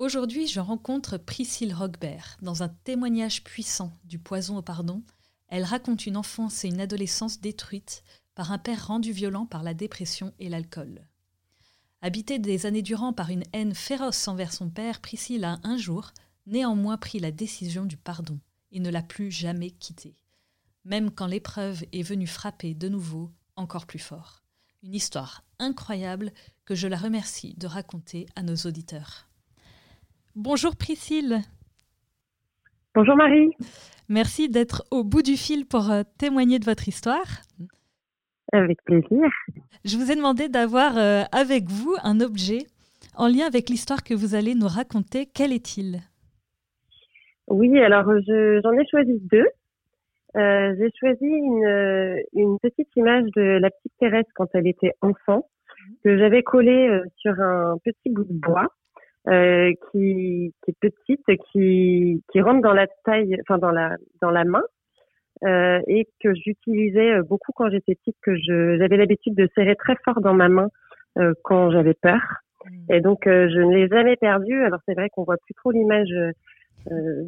[0.00, 2.36] Aujourd'hui, je rencontre Priscille Rogbert.
[2.42, 5.04] Dans un témoignage puissant du poison au pardon,
[5.46, 8.02] elle raconte une enfance et une adolescence détruites
[8.34, 11.06] par un père rendu violent par la dépression et l'alcool.
[12.02, 16.10] Habitée des années durant par une haine féroce envers son père, Priscille a un jour
[16.46, 18.40] néanmoins pris la décision du pardon
[18.72, 20.16] et ne l'a plus jamais quitté,
[20.84, 24.42] même quand l'épreuve est venue frapper de nouveau encore plus fort.
[24.82, 26.32] Une histoire incroyable
[26.64, 29.28] que je la remercie de raconter à nos auditeurs.
[30.36, 31.42] Bonjour Priscille.
[32.92, 33.52] Bonjour Marie.
[34.08, 37.42] Merci d'être au bout du fil pour euh, témoigner de votre histoire.
[38.52, 39.28] Avec plaisir.
[39.84, 42.66] Je vous ai demandé d'avoir euh, avec vous un objet
[43.16, 45.26] en lien avec l'histoire que vous allez nous raconter.
[45.32, 46.00] Quel est-il?
[47.46, 49.46] Oui, alors j'en ai choisi deux.
[50.36, 55.48] Euh, j'ai choisi une, une, petite image de la petite Thérèse quand elle était enfant,
[56.02, 58.66] que j'avais collée sur un petit bout de bois.
[59.26, 64.30] Euh, qui, qui, est petite, qui, qui rentre dans la taille, enfin dans la dans
[64.30, 64.62] la main,
[65.44, 70.20] euh, et que j'utilisais beaucoup quand j'étais petite, que j'avais l'habitude de serrer très fort
[70.20, 70.68] dans ma main
[71.16, 72.20] euh, quand j'avais peur.
[72.64, 72.92] Mmh.
[72.92, 74.62] Et donc euh, je ne l'ai jamais perdue.
[74.62, 76.12] Alors c'est vrai qu'on voit plus trop l'image.
[76.90, 77.22] Euh,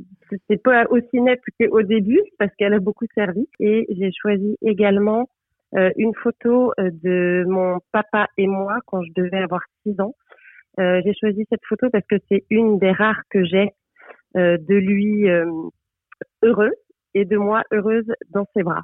[0.48, 3.48] c'est pas aussi net qu'au début parce qu'elle a beaucoup servi.
[3.60, 5.28] Et j'ai choisi également
[5.96, 10.14] une photo de mon papa et moi quand je devais avoir six ans.
[10.78, 13.70] Euh, j'ai choisi cette photo parce que c'est une des rares que j'ai
[14.36, 15.46] euh, de lui euh,
[16.42, 16.72] heureux
[17.14, 18.82] et de moi heureuse dans ses bras.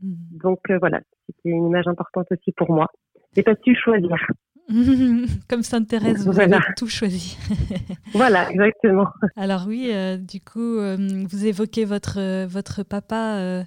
[0.00, 0.12] Mmh.
[0.42, 2.88] Donc voilà, c'était une image importante aussi pour moi.
[3.36, 4.16] J'ai pas su choisir.
[5.48, 7.36] Comme Sainte Thérèse, vous avez tout choisi.
[8.12, 9.08] voilà, exactement.
[9.36, 13.64] Alors oui, du coup, vous évoquez votre votre papa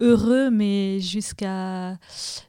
[0.00, 1.96] heureux, mais jusqu'à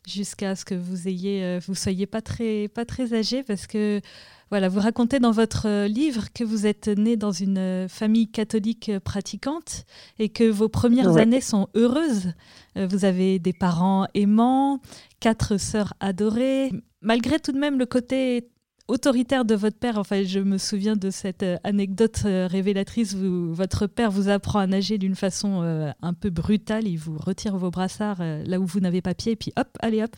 [0.07, 4.01] jusqu'à ce que vous ayez vous soyez pas très pas très âgé, parce que
[4.49, 8.31] voilà, vous racontez dans votre euh, livre que vous êtes né dans une euh, famille
[8.31, 9.83] catholique euh, pratiquante
[10.19, 12.33] et que vos premières années sont heureuses.
[12.75, 14.81] Vous avez des parents aimants,
[15.19, 16.71] quatre sœurs adorées.
[17.01, 18.47] Malgré tout de même le côté
[18.87, 19.97] autoritaire de votre père.
[19.97, 24.59] Enfin, je me souviens de cette euh, anecdote euh, révélatrice où votre père vous apprend
[24.59, 26.87] à nager d'une façon euh, un peu brutale.
[26.87, 30.03] Il vous retire vos brassards là où vous n'avez pas pied, et puis hop, allez
[30.03, 30.15] hop,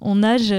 [0.00, 0.52] on nage.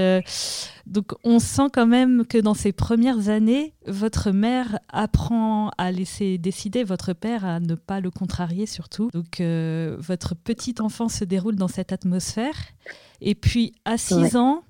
[0.86, 6.38] donc, on sent quand même que dans ces premières années, votre mère apprend à laisser
[6.38, 9.10] décider votre père, à ne pas le contrarier surtout.
[9.12, 12.56] Donc, votre petite enfant se déroule dans cette atmosphère.
[13.20, 14.62] Et puis, à 6 ans,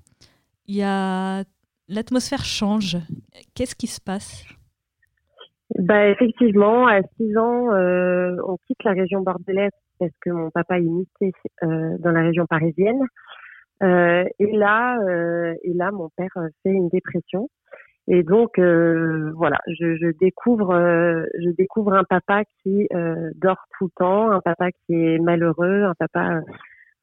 [0.67, 1.43] il y a
[1.91, 2.97] l'atmosphère change.
[3.53, 4.45] Qu'est-ce qui se passe?
[5.77, 10.79] Bah, Effectivement, à 6 ans, euh, on quitte la région bordelaise parce que mon papa
[10.79, 11.31] est muté
[11.63, 13.01] euh, dans la région parisienne.
[13.83, 14.97] Euh, et là,
[15.63, 16.29] et là, mon père
[16.63, 17.49] fait une dépression.
[18.07, 20.73] Et donc, voilà, je, découvre,
[21.39, 22.87] je découvre un papa qui
[23.35, 26.41] dort tout le temps, un papa qui est malheureux, un papa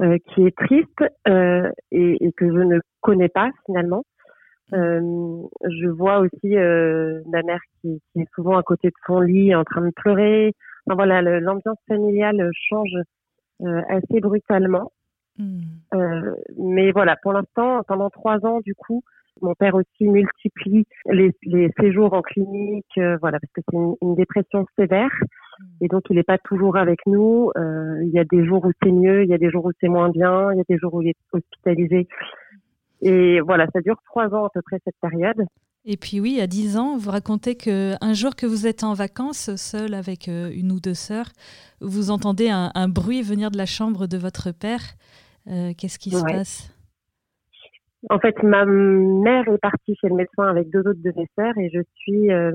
[0.00, 1.04] qui est triste
[1.90, 4.04] et, que je ne connais pas finalement.
[4.74, 9.20] Euh, je vois aussi euh, ma mère qui, qui, est souvent à côté de son
[9.20, 10.54] lit en train de pleurer.
[10.86, 12.94] Enfin, voilà, l'ambiance familiale change
[13.62, 14.92] euh, assez brutalement.
[15.94, 19.02] Euh, mais voilà, pour l'instant, pendant trois ans, du coup,
[19.40, 23.94] mon père aussi multiplie les, les séjours en clinique, euh, voilà, parce que c'est une,
[24.02, 25.10] une, dépression sévère.
[25.60, 25.64] Hmm.
[25.80, 27.52] Et donc, il n'est pas toujours avec nous.
[27.56, 29.88] il y a des jours où c'est mieux, il y a des jours où c'est
[29.88, 32.08] moins bien, il y a des jours où il est hospitalisé
[33.00, 35.44] et voilà, ça dure trois ans à peu près cette période.
[35.84, 39.54] Et puis oui, à dix ans, vous racontez qu'un jour que vous êtes en vacances,
[39.56, 41.30] seul avec euh, une ou deux sœurs,
[41.80, 44.80] vous entendez un, bruit venir de la chambre de votre père.
[45.46, 46.74] Euh, qu'est-ce qui se passe?
[48.10, 51.56] En fait, ma mère est partie chez le médecin avec deux autres de mes sœurs
[51.56, 52.52] et je suis, euh,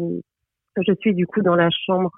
[0.77, 2.11] je suis du coup dans la chambre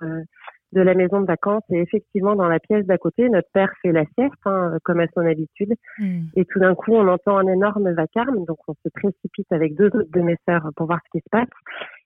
[0.75, 3.93] de la maison de vacances et effectivement dans la pièce d'à côté, notre père fait
[3.93, 6.25] la sieste hein, comme à son habitude hmm.
[6.35, 9.87] et tout d'un coup on entend un énorme vacarme donc on se précipite avec deux
[9.87, 11.49] autres de mes sœurs pour voir ce qui se passe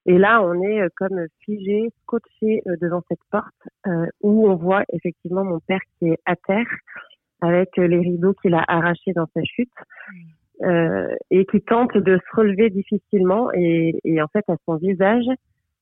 [0.05, 3.47] et là on est euh, comme figé, scotché euh, devant cette porte
[3.87, 6.67] euh, où on voit effectivement mon père qui est à terre
[7.41, 9.71] avec les rideaux qu'il a arrachés dans sa chute.
[10.11, 10.17] Hmm.
[10.61, 15.23] Euh, et qui tente de se relever difficilement et, et en fait à son visage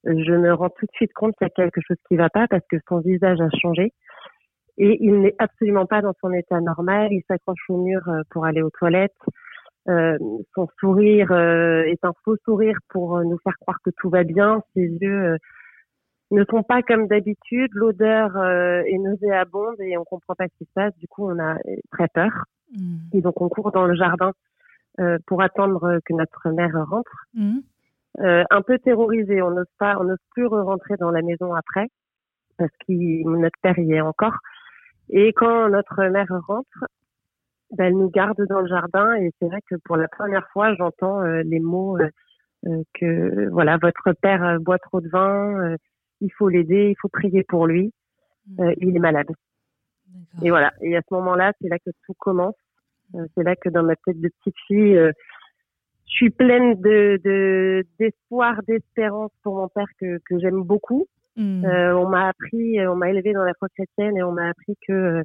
[0.05, 2.29] je me rends tout de suite compte qu'il y a quelque chose qui ne va
[2.29, 3.93] pas parce que son visage a changé
[4.77, 7.09] et il n'est absolument pas dans son état normal.
[7.11, 9.11] Il s'accroche au mur euh, pour aller aux toilettes.
[9.89, 10.17] Euh,
[10.53, 14.61] son sourire euh, est un faux sourire pour nous faire croire que tout va bien.
[14.75, 15.37] Ses yeux
[16.29, 17.71] ne sont pas comme d'habitude.
[17.73, 18.37] L'odeur
[18.85, 20.95] est nauséabonde et on comprend pas ce qui se passe.
[20.97, 21.57] Du coup, on a
[21.91, 22.31] très peur.
[22.73, 22.97] Mmh.
[23.13, 24.33] Et donc, on court dans le jardin
[25.25, 27.25] pour attendre que notre mère rentre.
[27.33, 27.59] Mmh.
[28.19, 29.41] Euh, un peu terrorisé.
[29.41, 31.87] On n'ose pas, on n'ose plus rentrer dans la maison après
[32.57, 34.37] parce que notre père y est encore.
[35.09, 36.85] Et quand notre mère rentre,
[37.71, 40.73] ben, elle nous garde dans le jardin et c'est vrai que pour la première fois,
[40.75, 45.75] j'entends euh, les mots euh, que voilà, votre père boit trop de vin,
[46.21, 47.93] il faut l'aider, il faut prier pour lui,
[48.47, 48.71] mmh.
[48.77, 49.29] il est malade.
[50.41, 50.73] Et voilà.
[50.81, 52.55] Et à ce moment-là, c'est là que tout commence.
[53.13, 54.99] c'est là que dans ma tête de petite fille,
[56.07, 61.07] je suis pleine de d'espoir, d'espérance pour mon père que, que j'aime beaucoup.
[61.35, 61.63] Hmm.
[61.65, 64.75] Euh, on m'a appris, on m'a élevé dans la foi chrétienne et on m'a appris
[64.87, 65.23] que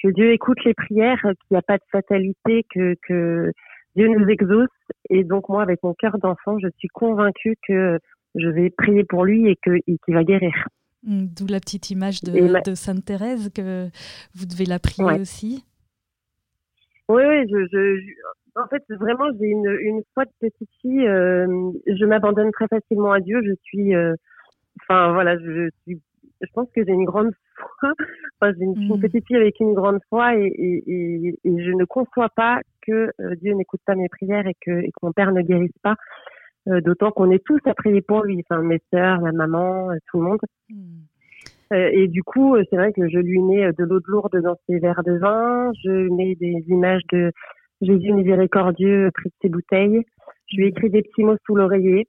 [0.00, 3.52] que Dieu écoute les prières, qu'il n'y a pas de fatalité, que que
[3.96, 4.68] Dieu nous exauce.
[5.10, 7.98] Et donc moi, avec mon cœur d'enfant, je suis convaincue que
[8.34, 10.68] je vais prier pour lui et que qu'il va guérir.
[11.02, 13.88] Hmm, d'où la petite image de, de, Sainte Thérèse que
[14.34, 15.64] vous devez la prier aussi.
[17.08, 18.12] Oui, oui, je, je,
[18.58, 21.06] en fait, vraiment, j'ai une, une foi de petite fille.
[21.06, 21.46] Euh,
[21.86, 23.40] je m'abandonne très facilement à Dieu.
[23.44, 24.14] Je suis, euh,
[24.82, 26.00] enfin voilà, je, suis,
[26.40, 27.32] je pense que j'ai une grande
[27.80, 27.92] foi.
[28.40, 29.00] Enfin, j'ai une, mm.
[29.00, 33.34] petite fille avec une grande foi et, et, et, je ne conçois pas que euh,
[33.36, 35.94] Dieu n'écoute pas mes prières et que, et que mon père ne guérisse pas.
[36.66, 40.24] D'autant qu'on est tous à prier pour lui, enfin mes sœurs, ma maman, tout le
[40.24, 40.40] monde.
[40.68, 41.72] Mm.
[41.72, 44.78] et du coup, c'est vrai que je lui mets de l'eau de lourde dans ses
[44.78, 47.32] verres de vin, je mets des images de
[47.80, 50.04] Jésus miséricordieux pris de ses bouteilles.
[50.46, 52.08] Je lui ai écrit des petits mots sous l'oreiller.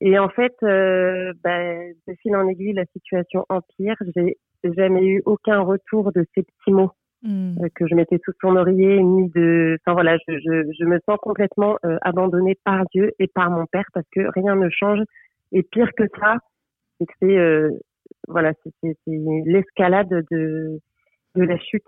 [0.00, 3.96] Et en fait, euh, ben, de fil en aiguille, la situation empire.
[4.14, 4.36] J'ai
[4.76, 6.92] jamais eu aucun retour de ces petits mots
[7.22, 7.56] hmm.
[7.62, 9.76] euh, que je mettais sous son oreiller, ni de.
[9.80, 13.66] Enfin voilà, je, je, je me sens complètement euh, abandonnée par Dieu et par mon
[13.66, 15.00] père parce que rien ne change.
[15.50, 16.36] Et pire que ça,
[16.98, 17.70] c'est que c'est euh,
[18.28, 20.80] voilà, c'est l'escalade de
[21.38, 21.84] de la chute,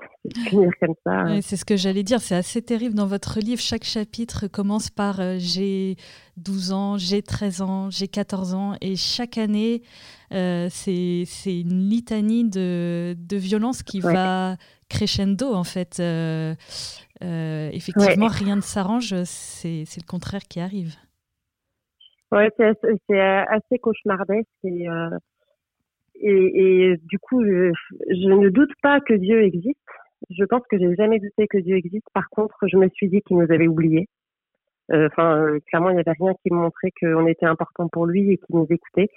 [0.48, 1.40] finir comme ça.
[1.42, 3.60] c'est ce que j'allais dire, c'est assez terrible dans votre livre.
[3.60, 5.96] Chaque chapitre commence par euh, j'ai
[6.36, 9.82] 12 ans, j'ai 13 ans, j'ai 14 ans, et chaque année,
[10.32, 14.56] euh, c'est une litanie de, de violence qui va
[14.88, 15.98] crescendo en fait.
[16.00, 16.54] Euh,
[17.22, 20.94] effectivement, rien ne s'arrange, c'est le contraire qui arrive.
[22.32, 24.86] Oui, c'est assez, cauchemardesque et
[26.20, 27.72] et, et, du coup, je,
[28.08, 29.78] je, ne doute pas que Dieu existe.
[30.28, 32.06] Je pense que j'ai jamais douté que Dieu existe.
[32.14, 34.06] Par contre, je me suis dit qu'il nous avait oubliés.
[34.92, 38.32] Euh, enfin, euh, clairement, il n'y avait rien qui montrait qu'on était important pour lui
[38.32, 39.08] et qu'il nous écoutait.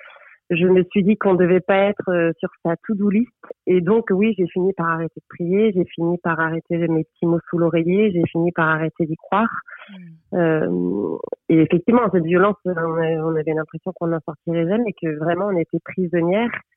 [0.49, 3.31] Je me suis dit qu'on ne devait pas être euh, sur sa to-do list.
[3.65, 5.71] Et donc, oui, j'ai fini par arrêter de prier.
[5.73, 8.11] J'ai fini par arrêter mes petits mots sous l'oreiller.
[8.11, 9.49] J'ai fini par arrêter d'y croire.
[9.89, 10.37] Mm.
[10.37, 11.17] Euh,
[11.49, 15.57] et effectivement, cette violence, on, avait l'impression qu'on n'en sortirait jamais et que vraiment on
[15.57, 16.72] était prisonnière euh,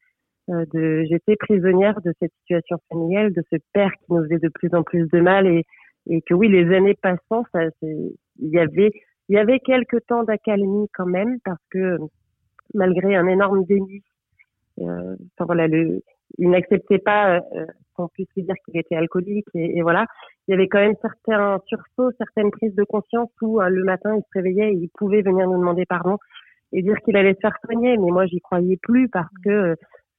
[0.49, 4.73] de, j'étais prisonnière de cette situation familiale, de ce père qui nous faisait de plus
[4.75, 5.65] en plus de mal et,
[6.09, 8.93] et que oui, les années passant, ça, il y avait,
[9.29, 11.99] il y avait quelques temps d'accalmie quand même parce que
[12.75, 14.03] malgré un énorme déni,
[14.81, 16.03] euh, enfin voilà, le,
[16.39, 20.07] il n'acceptait pas euh, qu'on puisse lui dire qu'il était alcoolique et, et, voilà,
[20.47, 24.15] il y avait quand même certains sursauts, certaines prises de conscience où euh, le matin
[24.17, 26.19] il se réveillait et il pouvait venir nous demander pardon
[26.73, 29.77] et dire qu'il allait se faire soigner, mais moi j'y croyais plus parce que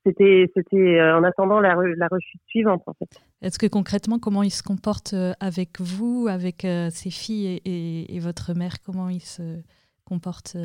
[0.07, 3.09] c'était c'était euh, en attendant la, la rechute suivante en fait.
[3.41, 8.19] Est-ce que concrètement comment il se comporte euh, avec vous, avec euh, ses filles et,
[8.19, 9.61] votre mère Comment il se
[10.05, 10.57] comporte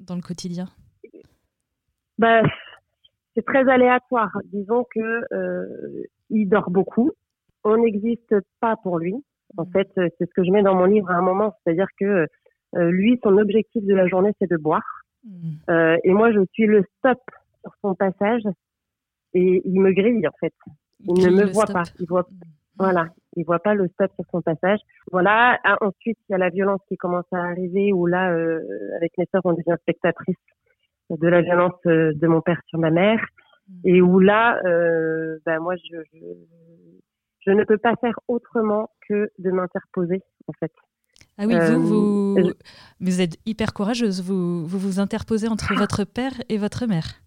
[0.00, 0.66] dans le quotidien?
[2.18, 2.42] Bah,
[3.34, 4.30] c'est très aléatoire.
[4.52, 7.10] Disons que il dort beaucoup.
[7.64, 9.14] On n'existe pas pour lui.
[9.56, 12.26] En fait, c'est ce que je mets dans mon livre à un moment, c'est-à-dire que
[12.74, 15.02] lui, son objectif de la journée, c'est de boire.
[15.24, 15.96] Mmh.
[16.04, 17.20] et moi, je suis le stop
[17.62, 18.42] sur son passage
[19.34, 20.54] et il me grille en fait.
[21.00, 21.82] Il, ne me voit pas.
[21.98, 22.44] Il voit, mm.
[22.78, 24.78] voilà, il voit pas le stop sur son passage.
[25.10, 25.58] Voilà.
[25.64, 28.60] Ah, ensuite, il y a la violence qui commence à arriver où là, euh,
[28.96, 30.36] avec mes sœurs, on devient spectatrice
[31.10, 33.20] de la violence euh, de mon père sur ma mère.
[33.84, 34.60] et où là,
[35.44, 35.96] ben moi, je,
[37.40, 40.72] je, ne peux pas faire autrement que de m'interposer, en fait.
[41.38, 42.52] Ah oui, vous, vous,
[43.00, 44.22] vous, êtes hyper courageuse.
[44.22, 47.21] Vous, vous vous interposez entre votre père et votre mère.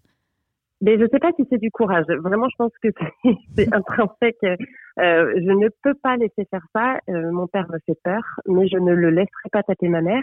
[0.82, 2.04] Mais je ne sais pas si c'est du courage.
[2.06, 2.88] Vraiment, je pense que
[3.56, 4.36] c'est intrinsèque.
[4.42, 6.98] Euh, je ne peux pas laisser faire ça.
[7.08, 10.22] Euh, mon père me fait peur, mais je ne le laisserai pas taper ma mère.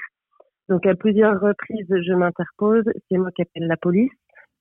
[0.69, 2.86] Donc, à plusieurs reprises, je m'interpose.
[3.10, 4.12] C'est moi qui appelle la police.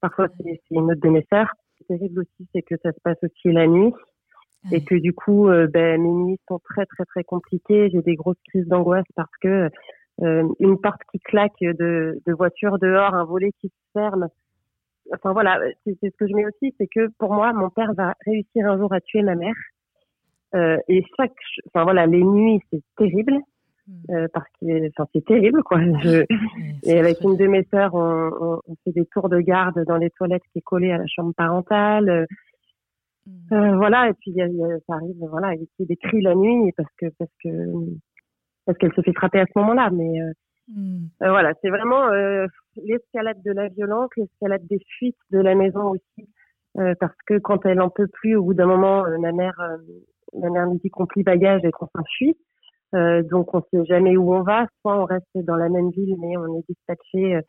[0.00, 1.52] Parfois, c'est une autre de mes sœurs.
[1.78, 3.92] Ce qui est terrible aussi, c'est que ça se passe aussi la nuit.
[4.70, 7.90] Et que du coup, euh, ben, mes nuits sont très, très, très compliquées.
[7.90, 9.68] J'ai des grosses crises d'angoisse parce que
[10.22, 14.28] euh, une porte qui claque de, de voiture dehors, un volet qui se ferme,
[15.12, 18.14] enfin voilà, c'est ce que je mets aussi, c'est que pour moi, mon père va
[18.26, 19.54] réussir un jour à tuer ma mère.
[20.54, 21.32] Euh, et chaque,
[21.68, 23.38] enfin voilà, les nuits, c'est terrible.
[23.88, 24.14] Hmm.
[24.14, 25.80] Euh, parce que enfin, c'est terrible quoi.
[26.02, 26.24] Je,
[26.84, 30.10] et avec une de mes sœurs, on, on, fait des tours de garde dans les
[30.10, 32.26] toilettes qui est collée à la chambre parentale.
[33.26, 33.54] Hmm.
[33.54, 35.96] Euh, voilà et puis y a, y a, ça arrive voilà il y a des
[35.96, 37.48] cris la nuit parce que parce que
[38.66, 40.32] parce qu'elle se fait frapper à ce moment-là mais euh,
[40.68, 41.06] Hmm.
[41.22, 42.08] Euh, voilà, c'est vraiment
[42.76, 46.28] l'escalade de la violence, l'escalade des fuites de la maison aussi,
[46.78, 49.54] euh, parce que quand elle en peut plus, au bout d'un moment, ma mère,
[50.32, 52.36] ma mère nous dit qu'on plie bagage et qu'on s'enfuit.
[53.30, 56.36] donc on sait jamais où on va, soit on reste dans la même ville mais
[56.36, 57.40] on est dispatché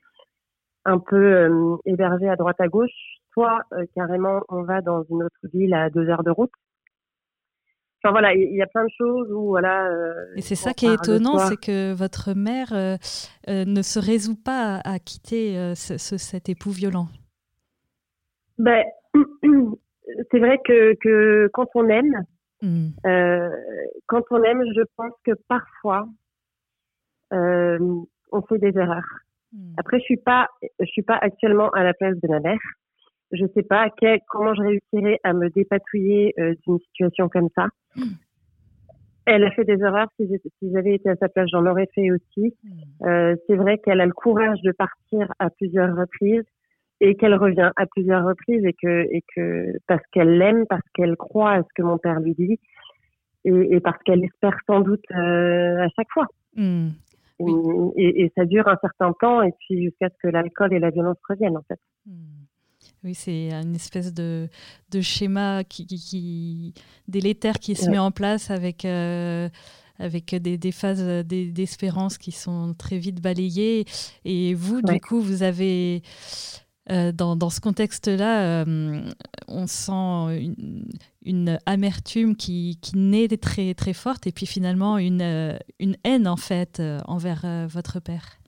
[0.86, 3.62] un peu hébergé à droite à gauche, soit
[3.96, 6.52] carrément on va dans une autre ville à deux heures de route.
[8.04, 9.88] Enfin voilà, il y, a plein de choses où voilà.
[9.88, 12.98] Euh, et c'est ça qui est étonnant, c'est que votre mère euh,
[13.48, 17.08] euh, ne se résout pas à, quitter ce, cet époux violent.
[18.58, 18.84] Ben,
[20.32, 22.26] c'est vrai que, que, quand on aime,
[22.62, 22.90] hmm.
[24.08, 26.06] quand on aime, je pense que parfois
[27.32, 29.08] on fait des erreurs.
[29.54, 29.76] Hmm.
[29.78, 32.60] Après, je suis pas, je suis pas actuellement à la place de ma mère
[33.34, 33.90] je sais pas
[34.30, 37.68] comment je réussirais à me dépatouiller euh, d'une situation comme ça.
[37.96, 38.14] Hmm.
[39.26, 40.08] Elle a fait des erreurs.
[40.18, 40.28] Si
[40.62, 42.56] j'avais été à sa place, j'en aurais fait aussi.
[42.64, 43.08] Hmm.
[43.08, 46.46] Euh, c'est vrai qu'elle a le courage de partir à plusieurs reprises
[47.02, 51.16] et qu'elle revient à plusieurs reprises et que, et que parce qu'elle l'aime, parce qu'elle
[51.18, 52.60] croit à ce que mon père lui dit
[53.46, 56.28] et, parce qu'elle espère sans doute euh, à chaque fois.
[56.56, 56.90] Hmm.
[57.98, 60.92] Et, et, ça dure un certain temps et puis jusqu'à ce que l'alcool et la
[60.92, 61.80] violence reviennent en fait.
[63.04, 64.48] Oui, c'est une espèce de,
[64.92, 66.74] de schéma qui, qui,
[67.10, 69.50] délétère qui se met en place avec, euh,
[70.00, 73.84] avec des, des phases d'espérance qui sont très vite balayées.
[74.24, 76.02] Et vous, du coup, vous avez,
[76.92, 79.12] euh, dans, dans, ce contexte-là, euh,
[79.50, 80.86] on sent une,
[81.26, 86.38] une amertume qui, qui, naît très, très forte et puis finalement une, une haine, en
[86.38, 88.40] fait, envers votre père.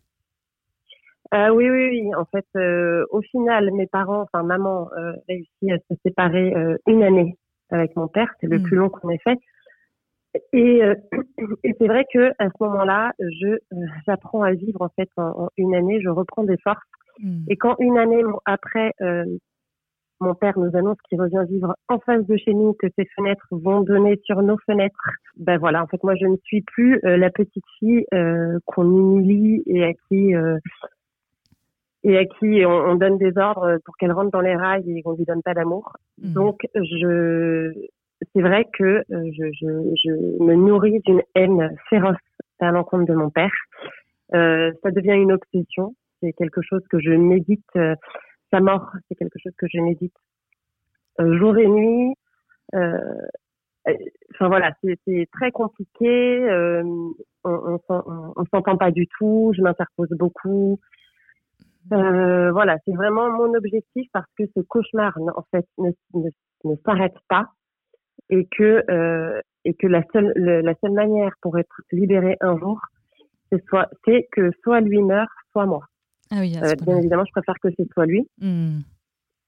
[1.33, 2.15] Euh, oui, oui, oui.
[2.15, 6.77] En fait, euh, au final, mes parents, enfin maman, euh, réussi à se séparer euh,
[6.87, 7.37] une année
[7.71, 8.31] avec mon père.
[8.39, 8.63] C'est le hmm.
[8.63, 9.37] plus long qu'on ait fait.
[10.53, 10.95] Et, euh,
[11.63, 13.57] et c'est vrai que à ce moment-là, je
[14.05, 15.99] j'apprends à vivre en fait en, une année.
[16.01, 16.85] Je reprends des forces.
[17.19, 17.43] Hmm.
[17.49, 18.91] Et quand une année après,
[20.19, 23.47] mon père nous annonce qu'il revient vivre en face de chez nous, que ses fenêtres
[23.51, 25.09] vont donner sur nos fenêtres.
[25.37, 28.05] Ben voilà, en fait, moi, je ne suis plus la petite fille
[28.65, 30.33] qu'on humilie et à qui
[32.05, 35.15] et à qui on, donne des ordres pour qu'elle rentre dans les rails et qu'on
[35.15, 35.93] lui donne pas d'amour.
[36.21, 36.33] Mhm.
[36.33, 37.73] Donc, je,
[38.33, 42.15] c'est vrai que euh, je, je, je me nourris d'une haine féroce
[42.59, 43.51] à l'encontre de mon père.
[44.35, 45.95] Euh, ça devient une obsession.
[46.21, 47.65] C'est quelque chose que je médite.
[47.75, 47.95] Euh,
[48.53, 50.13] sa mort, c'est quelque chose que je médite
[51.19, 52.13] euh, jour et nuit.
[52.75, 52.99] Euh,
[54.35, 56.47] enfin voilà, c'est très compliqué.
[56.83, 59.53] on, on, on s'entend pas du tout.
[59.55, 60.79] Je m'interpose beaucoup.
[61.91, 66.29] Euh, voilà, c'est vraiment mon objectif parce que ce cauchemar, en fait, ne, ne,
[66.63, 67.49] ne s'arrête pas
[68.29, 72.79] et que euh, et que la seule la seule manière pour être libéré un jour,
[73.51, 75.85] c'est soit c'est que soit lui meurt, soit moi.
[76.31, 78.27] Ah oui, euh, bien évidemment, je préfère que ce soit lui.
[78.39, 78.79] Hmm.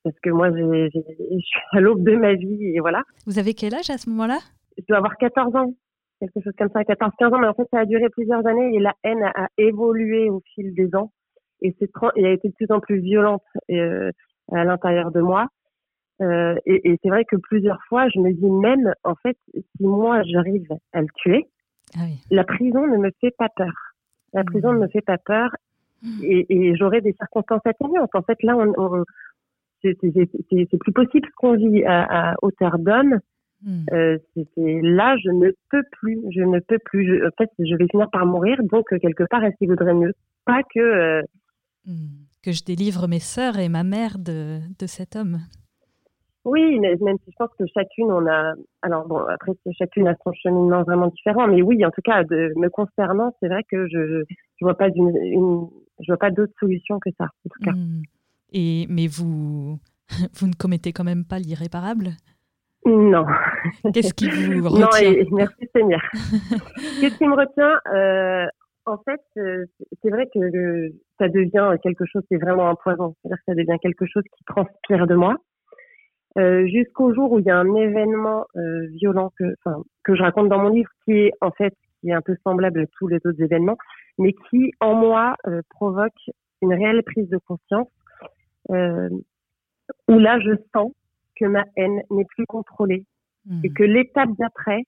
[0.03, 3.01] Parce que moi, je suis à l'aube de ma vie et voilà.
[3.25, 4.37] Vous avez quel âge à ce moment-là?
[4.77, 5.73] Je dois avoir 14 ans,
[6.19, 8.79] quelque chose comme ça, 14-15 ans, mais en fait, ça a duré plusieurs années et
[8.79, 11.11] la haine a évolué au fil des ans
[11.61, 14.11] et c'est il a été de plus en plus violente euh,
[14.51, 15.47] à l'intérieur de moi.
[16.19, 19.83] Euh, et, et c'est vrai que plusieurs fois, je me dis même, en fait, si
[19.83, 21.45] moi j'arrive à le tuer,
[21.95, 22.19] ah oui.
[22.31, 23.73] la prison ne me fait pas peur.
[24.33, 24.45] La mmh.
[24.45, 25.49] prison ne me fait pas peur
[26.01, 26.23] mmh.
[26.23, 28.15] et, et j'aurai des circonstances atténuantes.
[28.15, 29.03] En fait, là, on, on
[29.83, 29.93] c'est
[30.79, 33.19] plus possible ce qu'on vit à, à hauteur d'homme.
[33.63, 33.85] Mmh.
[33.93, 37.05] Euh, c'est là, je ne peux plus, je ne peux plus.
[37.05, 38.57] Je, en fait, je vais finir par mourir.
[38.63, 40.13] Donc, quelque part, est-ce qu'il vaudrait mieux
[40.45, 41.21] pas que euh.
[42.43, 45.39] Que je délivre mes sœurs et ma mère de, de cet homme.
[46.47, 48.53] Oui, même si je pense que chacune, on a.
[48.81, 52.53] Alors bon, après, chacune a son cheminement vraiment différent, mais oui, en tout cas, de
[52.55, 54.23] me concernant, c'est vrai que je
[54.55, 55.67] je vois pas d'une une,
[55.99, 57.71] je vois pas d'autre solution que ça, en tout cas.
[57.71, 58.01] Hmm.
[58.53, 59.77] Et mais vous
[60.39, 62.11] vous ne commettez quand même pas l'irréparable?
[62.85, 63.25] Non.
[63.93, 65.11] Qu'est-ce qui vous retient?
[65.11, 66.01] Non, merci Seigneur.
[67.01, 67.81] Qu'est-ce qui me retient?
[67.93, 68.47] Euh,
[68.87, 69.65] En fait, euh,
[70.01, 70.39] c'est vrai que
[71.19, 73.15] ça devient quelque chose, c'est vraiment un poison.
[73.21, 75.35] C'est-à-dire que ça devient quelque chose qui transpire de moi.
[76.37, 80.21] Euh, jusqu'au jour où il y a un événement euh, violent que, enfin, que je
[80.21, 83.07] raconte dans mon livre, qui est en fait qui est un peu semblable à tous
[83.07, 83.77] les autres événements,
[84.19, 86.29] mais qui en moi euh, provoque
[86.61, 87.89] une réelle prise de conscience,
[88.69, 90.91] où là je sens
[91.35, 93.05] que ma haine n'est plus contrôlée
[93.47, 93.61] mmh.
[93.65, 94.83] et que l'étape d'après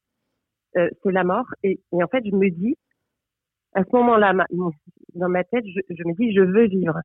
[0.73, 1.47] c'est la mort.
[1.63, 2.77] Et, et, en fait je me dis,
[3.73, 4.33] à ce moment-là,
[5.15, 6.99] dans ma tête, je, me dis je veux vivre.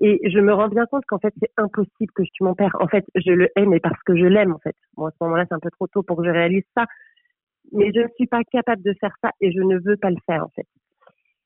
[0.00, 2.76] Et je me rends bien compte qu'en fait, c'est impossible que je tue mon père.
[2.80, 4.76] En fait, je le hais, mais parce que je l'aime, en fait.
[4.94, 6.84] Bon, à ce moment-là, c'est un peu trop tôt pour que je réalise ça.
[7.72, 10.18] Mais je ne suis pas capable de faire ça et je ne veux pas le
[10.26, 10.66] faire, en fait.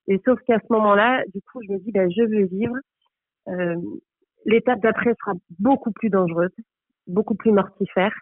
[0.09, 2.75] Et sauf qu'à ce moment-là, du coup, je me dis, ben, je veux vivre.
[3.49, 3.76] Euh,
[4.47, 6.55] L'étape d'après sera beaucoup plus dangereuse,
[7.07, 8.12] beaucoup plus mortifère.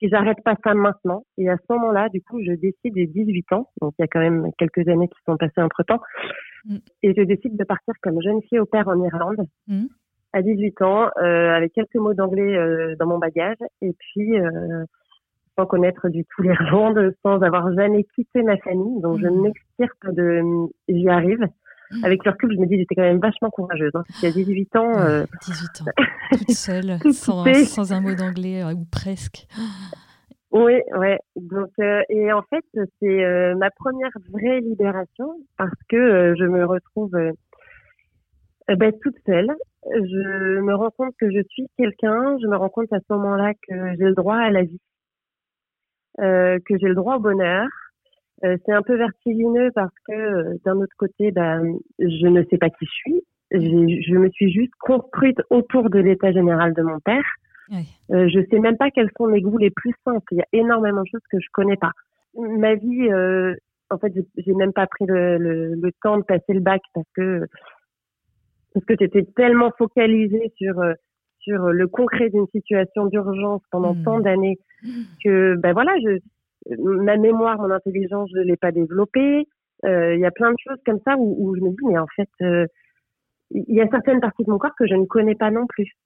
[0.00, 3.52] Si j'arrête pas ça maintenant, et à ce moment-là, du coup, je décide des 18
[3.52, 6.00] ans, donc il y a quand même quelques années qui sont passées entre temps,
[6.64, 6.76] Mm.
[7.02, 9.86] Et je décide de partir comme jeune fille au père en Irlande mm.
[10.32, 14.84] à 18 ans, euh, avec quelques mots d'anglais euh, dans mon bagage, et puis euh,
[15.58, 19.00] sans connaître du tout l'Irlande, sans avoir jamais quitté ma famille.
[19.00, 19.42] Donc je mm.
[19.42, 20.42] m'extirpe de,
[20.88, 21.46] j'y arrive.
[22.02, 23.90] Avec le recul, je me dis, j'étais quand même vachement courageuse.
[23.94, 24.92] Hein, parce qu'à 18 ans.
[25.42, 25.84] 18 ans,
[26.32, 29.46] toute seule, sans, sans, un mot d'anglais, ou presque.
[30.52, 31.18] Oui, ouais.
[31.36, 36.44] Donc, euh, et en fait, c'est euh, ma première vraie libération parce que euh, je
[36.44, 37.12] me retrouve
[38.66, 39.54] ben, toute seule.
[39.84, 42.36] Je me rends compte que je suis quelqu'un.
[42.42, 44.80] Je me rends compte à ce moment-là que j'ai le droit à la vie,
[46.18, 47.68] que j'ai le droit au bonheur.
[48.42, 51.62] C'est un peu vertigineux parce que d'un autre côté, ben,
[51.98, 53.22] je ne sais pas qui je suis.
[53.52, 57.24] Je me suis juste construite autour de l'état général de mon père.
[57.70, 57.86] Oui.
[58.10, 60.24] Euh, je sais même pas quels sont mes goûts les plus simples.
[60.32, 61.92] Il y a énormément de choses que je connais pas.
[62.36, 63.54] Ma vie, euh,
[63.90, 67.06] en fait, j'ai même pas pris le, le, le, temps de passer le bac parce
[67.14, 67.46] que
[68.72, 70.94] parce que j'étais tellement focalisée sur euh,
[71.40, 74.04] sur le concret d'une situation d'urgence pendant hmm.
[74.04, 74.58] tant d'années
[75.24, 76.18] que ben voilà, je
[76.78, 79.46] ma mémoire, mon intelligence, je l'ai pas développée.
[79.84, 82.06] Euh, il y a plein de choses comme ça où, je me dis mais en
[82.14, 82.66] fait euh,
[83.50, 85.96] il y a certaines parties de mon corps que je ne connais pas non plus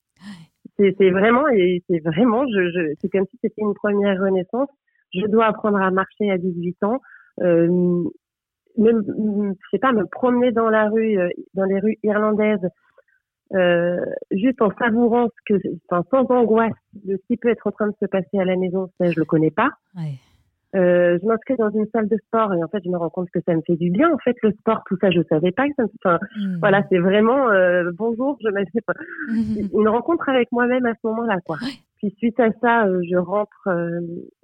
[0.79, 1.45] c'est vraiment,
[1.89, 2.45] c'est vraiment,
[3.01, 4.69] c'est comme si c'était une première renaissance.
[5.15, 7.01] Je dois apprendre à marcher à 18 ans.
[7.41, 8.03] Euh,
[8.77, 12.69] même, je sais pas, me promener dans la rue, euh, dans les rues irlandaises,
[13.55, 17.87] euh, juste en savourant ce que, sans angoisse de ce qui peut être en train
[17.87, 19.71] de se passer à la maison, ça, je le connais pas.
[20.75, 23.31] Euh, je m'inscris dans une salle de sport et en fait je me rends compte
[23.31, 25.69] que ça me fait du bien en fait le sport tout ça je savais pas
[25.69, 26.59] que ça me enfin hmm.
[26.59, 28.95] voilà c'est vraiment euh, bonjour je m'avais pas
[29.29, 31.59] une rencontre avec moi-même à ce moment-là quoi.
[31.99, 33.69] Puis suite à ça euh, je rentre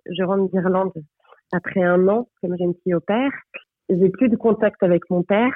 [0.07, 0.93] je rentre d'Irlande
[1.53, 3.33] après un an comme j'ai une fille au père.
[3.89, 5.53] J'ai plus de contact avec mon père.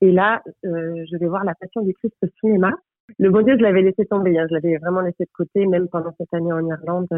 [0.00, 2.72] Et là je vais voir la Passion du Christ au cinéma.
[3.18, 4.46] Le bon Dieu je l'avais laissé tomber hein.
[4.48, 7.08] je l'avais vraiment laissé de côté même pendant cette année en Irlande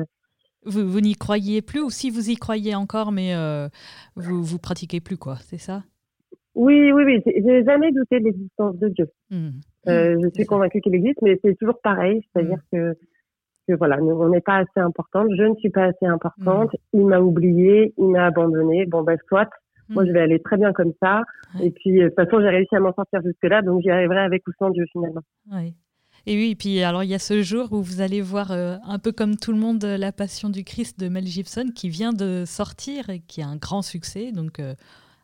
[0.64, 3.68] vous, n'y croyez plus ou si vous y croyez encore, mais euh,
[4.16, 5.82] vous vous pratiquez plus, quoi, c'est ça?
[6.54, 7.22] Oui, oui, oui.
[7.24, 9.06] J'ai jamais douté de l'existence de Dieu.
[9.30, 9.48] Mmh.
[9.88, 12.76] Euh, je suis convaincue qu'il existe, mais c'est toujours pareil, c'est-à-dire mmh.
[12.76, 12.98] que,
[13.68, 15.28] que voilà, on n'est pas assez importante.
[15.36, 16.72] Je ne suis pas assez importante.
[16.72, 16.98] Mmh.
[16.98, 18.86] Il m'a oublié, il m'a abandonné.
[18.86, 19.48] Bon, ben soit.
[19.88, 21.22] Moi, je vais aller très bien comme ça.
[21.62, 24.20] Et puis, euh, de toute façon, j'ai réussi à m'en sortir jusque-là, donc j'y arriverai
[24.20, 25.22] avec ou sans Dieu finalement.
[25.50, 25.74] Oui.
[26.26, 28.76] Et oui, et puis alors il y a ce jour où vous allez voir euh,
[28.86, 32.12] un peu comme tout le monde La Passion du Christ de Mel Gibson qui vient
[32.12, 34.32] de sortir et qui a un grand succès.
[34.32, 34.74] Donc euh,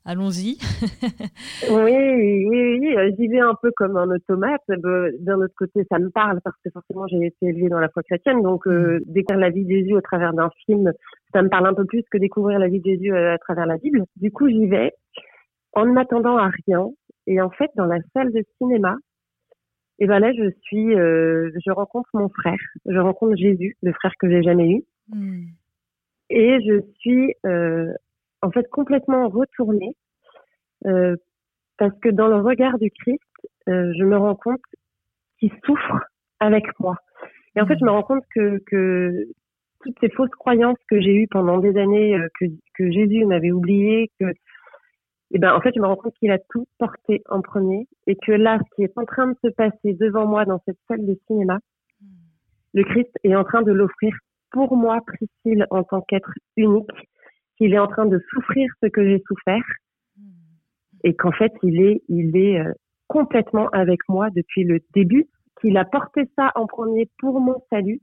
[0.04, 0.58] allons-y.
[1.70, 4.62] oui, oui, oui, euh, j'y vais un peu comme un automate.
[4.68, 8.02] D'un autre côté, ça me parle parce que forcément j'ai été élevée dans la foi
[8.02, 8.42] chrétienne.
[8.42, 9.00] Donc mm.
[9.06, 10.92] découvrir la vie de Jésus au travers d'un film,
[11.32, 13.76] ça me parle un peu plus que découvrir la vie de Jésus à travers la
[13.76, 14.04] Bible.
[14.16, 14.92] Du coup, j'y vais
[15.74, 16.86] en ne m'attendant à rien.
[17.26, 18.96] Et en fait, dans la salle de cinéma,
[19.98, 24.12] et ben là, je suis, euh, je rencontre mon frère, je rencontre Jésus, le frère
[24.18, 25.44] que j'ai jamais eu, hmm.
[26.30, 27.92] et je suis euh,
[28.42, 29.96] en fait complètement retournée
[30.86, 31.16] euh,
[31.78, 33.20] parce que dans le regard du Christ,
[33.66, 34.60] je me rends compte
[35.38, 36.04] qu'il souffre
[36.38, 36.96] avec moi.
[37.56, 39.26] Et en fait, je me rends compte que, que
[39.80, 44.10] toutes ces fausses croyances que j'ai eues pendant des années, que, que Jésus m'avait oubliées,
[44.20, 44.26] que
[45.30, 48.16] et ben en fait je me rends compte qu'il a tout porté en premier et
[48.16, 51.06] que là ce qui est en train de se passer devant moi dans cette salle
[51.06, 51.58] de cinéma
[52.74, 54.12] le Christ est en train de l'offrir
[54.54, 56.90] pour moi, Priscille, en tant qu'être unique,
[57.56, 59.64] qu'il est en train de souffrir ce que j'ai souffert
[61.02, 62.72] et qu'en fait, il est, il est euh,
[63.08, 65.26] complètement avec moi depuis le début,
[65.60, 68.00] qu'il a porté ça en premier pour mon salut,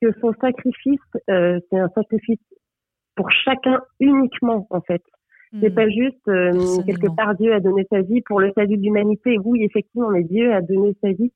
[0.00, 2.40] que son sacrifice, euh, c'est un sacrifice
[3.14, 5.02] pour chacun uniquement, en fait.
[5.60, 5.74] C'est hmm.
[5.74, 9.38] pas juste euh, quelque part Dieu a donné sa vie pour le salut de l'humanité.
[9.44, 11.32] Oui, effectivement, mais Dieu a donné sa vie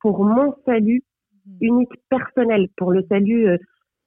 [0.00, 1.02] pour mon salut
[1.46, 1.56] hmm.
[1.60, 3.58] unique personnel, pour le salut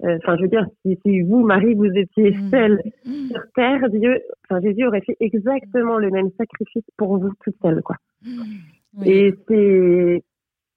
[0.03, 2.49] euh, enfin, je veux dire, si, vous, Marie, vous étiez mm.
[2.49, 3.27] seule mm.
[3.29, 7.81] sur terre, Dieu, enfin, Jésus aurait fait exactement le même sacrifice pour vous toute seule,
[7.81, 7.95] quoi.
[8.21, 9.03] Mm.
[9.05, 10.23] Et c'est.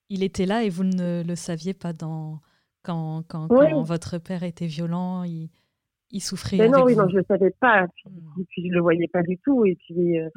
[0.08, 2.38] Il était là et vous ne le saviez pas dans
[2.84, 3.48] quand, quand,
[3.82, 5.48] votre père était violent, il,
[6.10, 6.68] il souffrait.
[6.68, 7.86] Non, oui, non, je le savais pas.
[7.94, 8.10] Puis,
[8.48, 9.64] puis, je le voyais pas du tout.
[9.64, 10.28] Et puis, euh,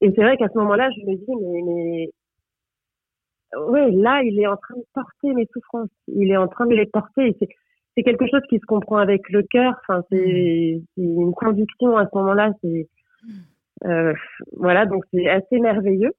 [0.00, 2.10] et c'est vrai qu'à ce moment-là, je me dis, mais, mais
[3.68, 5.90] oui, là, il est en train de porter mes souffrances.
[6.08, 7.36] Il est en train de les porter
[7.96, 9.74] c'est quelque chose qui se comprend avec le cœur.
[9.82, 12.52] Enfin, c'est une conviction à ce moment-là.
[12.62, 12.88] C'est
[13.84, 14.14] euh,
[14.56, 16.12] voilà, donc c'est assez merveilleux.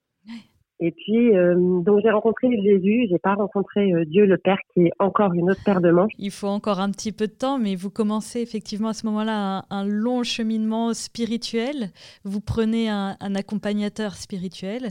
[0.83, 4.87] Et puis, euh, donc j'ai rencontré Jésus, j'ai pas rencontré euh, Dieu le Père, qui
[4.87, 6.11] est encore une autre paire de manches.
[6.17, 9.63] Il faut encore un petit peu de temps, mais vous commencez effectivement à ce moment-là
[9.69, 11.91] un, long cheminement spirituel.
[12.23, 14.89] Vous prenez un, accompagnateur spirituel,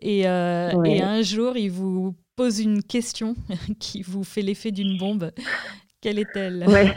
[0.00, 3.34] et, et, un jour, il vous pose une question
[3.80, 5.32] qui vous fait l'effet d'une bombe.
[6.00, 6.64] Quelle est-elle?
[6.68, 6.92] Ouais.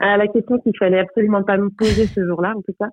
[0.00, 2.88] Ah, la question qu'il fallait absolument pas me poser ce jour-là, en tout cas.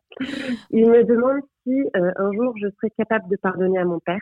[0.71, 4.21] Il me demande si euh, un jour je serais capable de pardonner à mon père.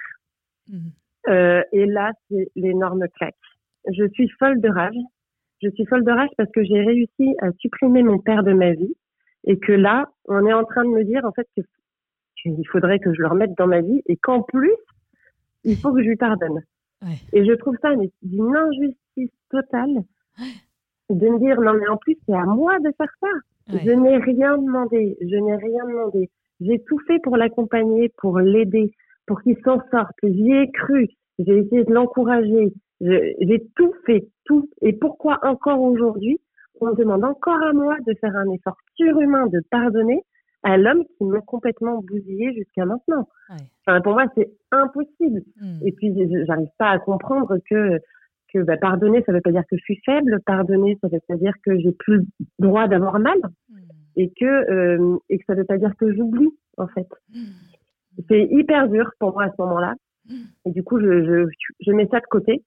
[0.69, 0.91] Mhm.
[1.27, 3.35] Euh, et là, c'est l'énorme claque.
[3.91, 4.95] Je suis folle de rage.
[5.61, 8.71] Je suis folle de rage parce que j'ai réussi à supprimer mon père de ma
[8.71, 8.95] vie
[9.43, 13.13] et que là, on est en train de me dire en fait qu'il faudrait que
[13.13, 14.75] je le remette dans ma vie et qu'en plus,
[15.63, 16.61] il faut que je lui pardonne.
[17.33, 17.89] Et je trouve ça
[18.21, 20.03] d'une injustice totale
[21.09, 23.27] de me dire non mais en plus c'est à moi de faire ça.
[23.67, 26.29] Je n'ai rien demandé, je n'ai rien demandé.
[26.61, 28.91] J'ai tout fait pour l'accompagner, pour l'aider,
[29.25, 30.15] pour qu'il s'en sorte.
[30.23, 31.07] J'y ai cru,
[31.39, 34.69] j'ai essayé de l'encourager, j'ai tout fait, tout.
[34.81, 36.39] Et pourquoi encore aujourd'hui
[36.79, 40.23] on me demande encore à moi de faire un effort surhumain de pardonner
[40.63, 43.27] à l'homme qui m'a complètement bousillé jusqu'à maintenant?
[43.85, 45.41] Enfin, pour moi, c'est impossible.
[45.59, 45.79] Hmm.
[45.85, 46.13] Et puis,
[46.45, 47.99] j'arrive pas à comprendre que
[48.53, 50.39] que bah, pardonner, ça ne veut pas dire que je suis faible.
[50.45, 52.25] Pardonner, ça ne veut pas dire que j'ai plus le
[52.59, 53.37] droit d'avoir mal.
[53.69, 53.80] Hmm.
[54.15, 57.07] Et que, euh, et que ça ne veut pas dire que j'oublie, en fait.
[57.33, 57.53] Hmm.
[58.29, 59.93] C'est hyper dur pour moi à ce moment-là.
[60.29, 60.43] Hmm.
[60.65, 61.47] Et du coup, je, je,
[61.79, 62.63] je, mets ça de côté.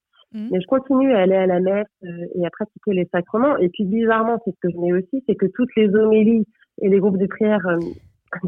[0.51, 3.57] Mais je continue à aller à la messe euh, et à pratiquer les sacrements.
[3.59, 6.45] Et puis, bizarrement, c'est ce que je mets aussi, c'est que toutes les homélies
[6.83, 7.79] et les groupes de prière euh,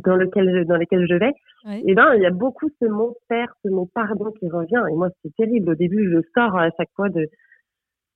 [0.04, 1.32] dans, lequel dans lesquels je vais,
[1.68, 4.82] et eh ben, il y a beaucoup ce mot père, ce mot pardon qui revient.
[4.90, 5.70] Et moi, c'est terrible.
[5.70, 7.26] Au début, je sors à chaque fois de,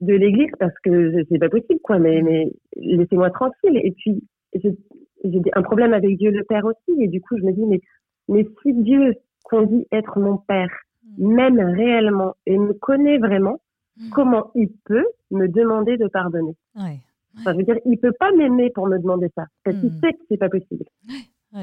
[0.01, 1.99] de l'église parce que c'est pas possible, quoi.
[1.99, 3.81] Mais, mais laissez-moi tranquille.
[3.83, 4.23] Et puis,
[4.55, 7.03] j'ai un problème avec Dieu le Père aussi.
[7.03, 7.81] Et du coup, je me dis, mais,
[8.29, 10.71] mais si Dieu qu'on dit être mon Père
[11.19, 11.35] mm.
[11.35, 13.61] m'aime réellement et me connaît vraiment,
[13.97, 14.11] mm.
[14.11, 16.57] comment il peut me demander de pardonner?
[16.75, 17.01] Ouais.
[17.39, 20.01] Enfin, je veux dire, il peut pas m'aimer pour me demander ça, parce qu'il mm.
[20.01, 20.85] sait que c'est pas possible.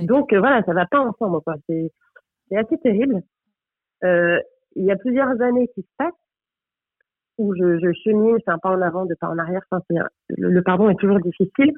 [0.04, 1.41] Donc euh, voilà, ça va pas ensemble.
[1.41, 1.56] Quoi.
[1.67, 1.91] C'est,
[2.56, 3.21] assez terrible.
[4.04, 4.39] Euh,
[4.76, 6.13] il y a plusieurs années qui se passent
[7.38, 9.62] où je, je chemine, c'est un pas en avant, deux pas en arrière.
[9.71, 9.84] Enfin,
[10.30, 11.73] le, pardon est toujours difficile.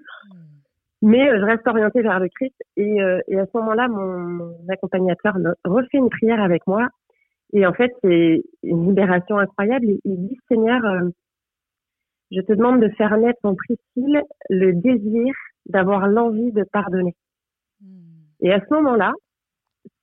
[1.02, 2.56] Mais euh, je reste orientée vers le Christ.
[2.78, 5.36] Et, euh, et à ce moment-là, mon, mon, accompagnateur
[5.66, 6.88] refait une prière avec moi.
[7.54, 9.86] Et en fait, c'est une libération incroyable.
[10.04, 11.10] Il, dit Seigneur, euh,
[12.32, 15.34] je te demande de faire naître en Priscille le désir
[15.66, 17.16] d'avoir l'envie de pardonner.
[18.42, 19.14] Et à ce moment-là,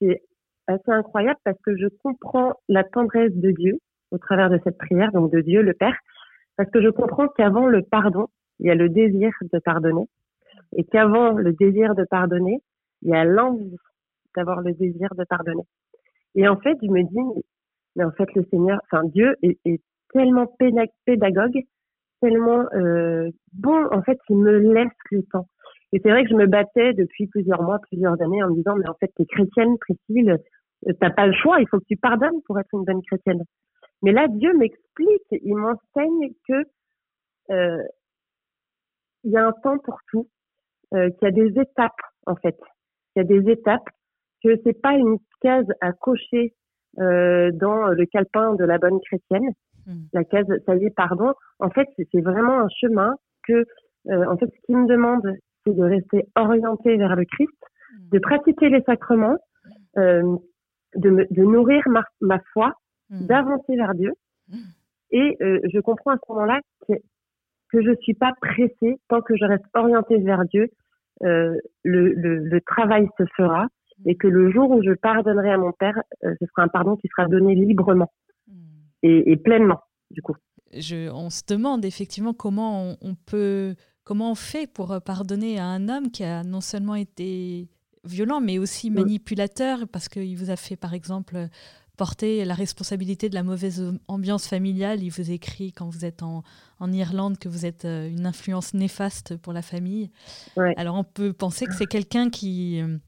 [0.01, 0.23] c'est
[0.67, 3.79] assez incroyable parce que je comprends la tendresse de Dieu
[4.11, 5.97] au travers de cette prière, donc de Dieu le Père,
[6.57, 8.27] parce que je comprends qu'avant le pardon,
[8.59, 10.07] il y a le désir de pardonner,
[10.73, 12.61] et qu'avant le désir de pardonner,
[13.03, 13.77] il y a l'envie
[14.35, 15.65] d'avoir le désir de pardonner.
[16.35, 17.43] Et en fait, je me dis,
[17.97, 19.81] mais en fait, le Seigneur, enfin Dieu est,
[20.13, 20.47] tellement
[21.05, 21.63] pédagogue,
[22.21, 25.49] tellement euh, bon, en fait, il me laisse le temps.
[25.93, 28.77] Et c'est vrai que je me battais depuis plusieurs mois, plusieurs années en me disant,
[28.77, 30.39] mais en fait, tu es chrétienne, Priscille,
[30.89, 33.43] euh, t'as pas le choix, il faut que tu pardonnes pour être une bonne chrétienne.
[34.03, 36.65] Mais là, Dieu m'explique, il m'enseigne que
[37.51, 37.83] euh,
[39.25, 40.29] il y a un temps pour tout,
[40.95, 42.57] euh, qu'il y a des étapes en fait,
[43.13, 43.89] qu'il y a des étapes,
[44.43, 46.55] que c'est pas une case à cocher
[46.99, 49.51] euh, dans le calepin de la bonne chrétienne,
[49.87, 50.05] hmm.
[50.13, 51.35] la case ça y est pardon.
[51.59, 53.15] En fait, c'est vraiment un chemin
[53.47, 53.65] que
[54.09, 55.23] euh, en fait ce qu'il me demande
[55.67, 58.09] de rester orienté vers le Christ, mm.
[58.11, 59.37] de pratiquer les sacrements,
[59.99, 60.37] euh,
[60.95, 62.73] de, de, nourrir ma, ma foi,
[63.11, 63.27] mm.
[63.27, 64.13] d'avancer vers Dieu.
[65.11, 66.93] Et je comprends à ce moment-là que,
[67.73, 70.69] que je suis pas pressée tant que je reste orientée vers Dieu.
[71.21, 73.69] le, le, le travail se fera
[74.05, 76.97] et que le jour où je pardonnerai à mon père, euh, ce sera un pardon
[76.97, 78.13] qui sera donné librement
[78.49, 78.53] hmm.
[79.03, 80.37] et, pleinement, du coup.
[80.73, 83.75] Je, on se demande effectivement comment on, peut,
[84.05, 87.69] comment on fait pour pardonner à un homme qui a non seulement été
[88.05, 91.37] violent, mais aussi manipulateur, parce qu'il vous a fait, par exemple,
[91.97, 95.03] porter la responsabilité de la mauvaise ambiance familiale.
[95.03, 96.43] Il vous écrit quand vous êtes en,
[96.79, 100.11] en Irlande que vous êtes euh, une influence néfaste pour la famille.
[100.77, 102.99] Alors on peut penser que c'est quelqu'un qui euh,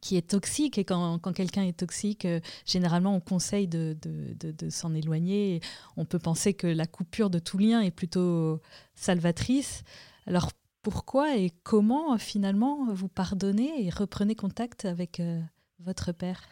[0.00, 0.78] qui est toxique.
[0.78, 5.60] Et quand, quand quelqu'un est toxique, euh, généralement, on conseille de, de, de, s'en éloigner.
[5.96, 8.60] On peut penser que la coupure de tout lien est plutôt
[8.94, 9.82] salvatrice.
[10.26, 10.50] Alors,
[10.82, 15.40] pourquoi et comment, finalement, vous pardonnez et reprenez contact avec euh,
[15.80, 16.48] votre père?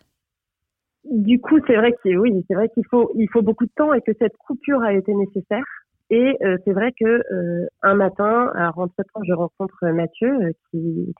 [1.11, 3.93] Du coup, c'est vrai qu'il oui, c'est vrai qu'il faut, il faut beaucoup de temps
[3.95, 5.65] et que cette coupure a été nécessaire.
[6.11, 7.23] Et euh, c'est vrai que
[7.83, 11.15] un matin, entre temps, je rencontre Mathieu qui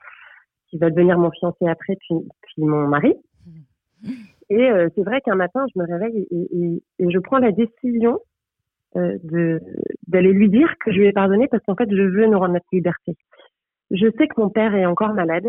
[0.69, 3.13] qui va devenir mon fiancé après, puis, puis mon mari.
[4.49, 8.19] Et euh, c'est vrai qu'un matin, je me réveille et, et, je prends la décision
[8.95, 9.61] euh, de
[10.07, 12.53] d'aller lui dire que je lui ai pardonné parce qu'en fait, je veux nous rendre
[12.53, 13.15] notre liberté.
[13.91, 15.47] Je sais que mon père est encore malade.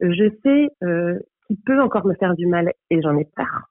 [0.00, 0.68] Je sais
[1.46, 3.70] qu'il peut encore me faire du mal et j'en ai peur.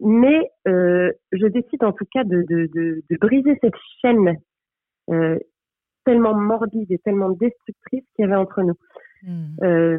[0.00, 4.36] Mais euh, je décide en tout cas de, de, de, de briser cette chaîne
[5.10, 5.38] euh,
[6.04, 8.76] tellement morbide et tellement destructrice qu'il y avait entre nous.
[9.22, 9.56] Hmm.
[9.64, 9.98] Euh,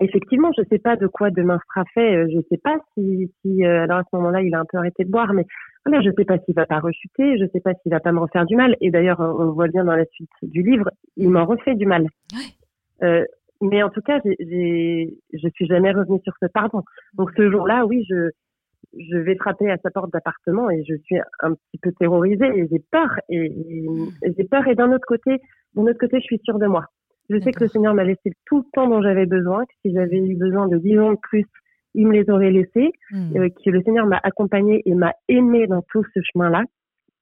[0.00, 2.28] effectivement, je ne sais pas de quoi demain sera fait.
[2.30, 5.04] Je ne sais pas si, si alors à ce moment-là, il a un peu arrêté
[5.04, 5.46] de boire, mais
[5.84, 8.00] voilà, je ne sais pas s'il va pas rechuter, je ne sais pas s'il va
[8.00, 8.76] pas me refaire du mal.
[8.80, 11.86] Et d'ailleurs, on le voit bien dans la suite du livre, il m'en refait du
[11.86, 12.08] mal.
[13.02, 13.24] Euh,
[13.60, 16.82] mais en tout cas, j'ai, je suis jamais revenue sur ce pardon.
[17.14, 18.30] Donc ce jour-là, oui, je,
[18.98, 22.68] je vais frapper à sa porte d'appartement et je suis un petit peu terrorisée et
[22.70, 24.66] j'ai peur et, et j'ai peur.
[24.68, 25.40] Et d'un autre côté,
[25.74, 26.86] d'un autre côté, je suis sûre de moi.
[27.28, 29.92] Je sais que le Seigneur m'a laissé tout le temps dont j'avais besoin, que si
[29.92, 31.44] j'avais eu besoin de 10 ans de plus,
[31.94, 35.82] il me les aurait laissés, euh, que le Seigneur m'a accompagné et m'a aimé dans
[35.90, 36.62] tout ce chemin-là,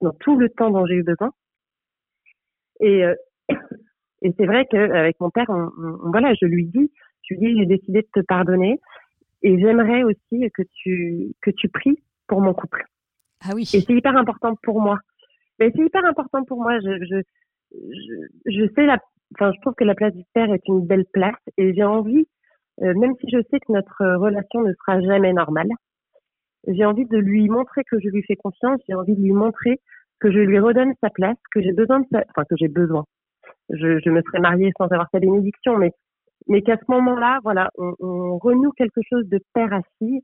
[0.02, 1.30] dans tout le temps dont j'ai eu besoin.
[2.80, 3.14] Et, euh,
[4.24, 5.68] et c'est vrai qu'avec mon père, on,
[6.10, 6.90] voilà, je lui dis,
[7.22, 8.80] je lui dis, j'ai décidé de te pardonner
[9.42, 12.84] et j'aimerais aussi que tu que tu pries pour mon couple.
[13.46, 13.62] Ah oui.
[13.74, 14.98] Et c'est hyper important pour moi.
[15.58, 16.80] Mais c'est hyper important pour moi.
[16.80, 17.22] Je, je,
[17.72, 18.98] je, je sais la
[19.34, 22.26] enfin, je trouve que la place du père est une belle place et j'ai envie,
[22.82, 25.68] euh, même si je sais que notre relation ne sera jamais normale,
[26.66, 29.80] j'ai envie de lui montrer que je lui fais confiance, j'ai envie de lui montrer
[30.20, 33.04] que je lui redonne sa place, que j'ai besoin de sa, enfin, que j'ai besoin.
[33.70, 35.92] Je, je me serais mariée sans avoir sa bénédiction, mais,
[36.48, 40.20] mais qu'à ce moment-là, voilà, on, on, renoue quelque chose de père à fille,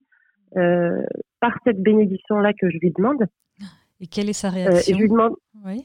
[0.57, 1.03] euh,
[1.41, 3.25] par cette bénédiction-là que je lui demande.
[4.01, 5.35] Et quelle est sa réaction euh, Je lui demande.
[5.65, 5.85] Oui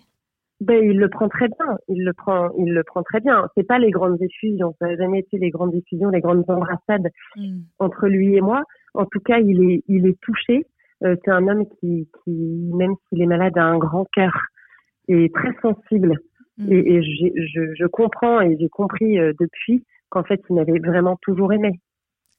[0.61, 1.77] ben, il le prend très bien.
[1.89, 3.47] Il le prend, il le prend très bien.
[3.55, 4.73] C'est pas les grandes effusions.
[4.79, 7.59] Ça n'a jamais été les grandes effusions, les grandes embrassades hmm.
[7.79, 8.63] entre lui et moi.
[8.93, 10.65] En tout cas, il est, il est touché.
[11.03, 12.31] Euh, c'est un homme qui, qui
[12.73, 14.33] même s'il est malade, a un grand cœur
[15.07, 16.17] et très sensible.
[16.57, 16.71] Hmm.
[16.71, 21.17] Et, et je, je, comprends et j'ai compris euh, depuis qu'en fait, il m'avait vraiment
[21.21, 21.81] toujours aimé.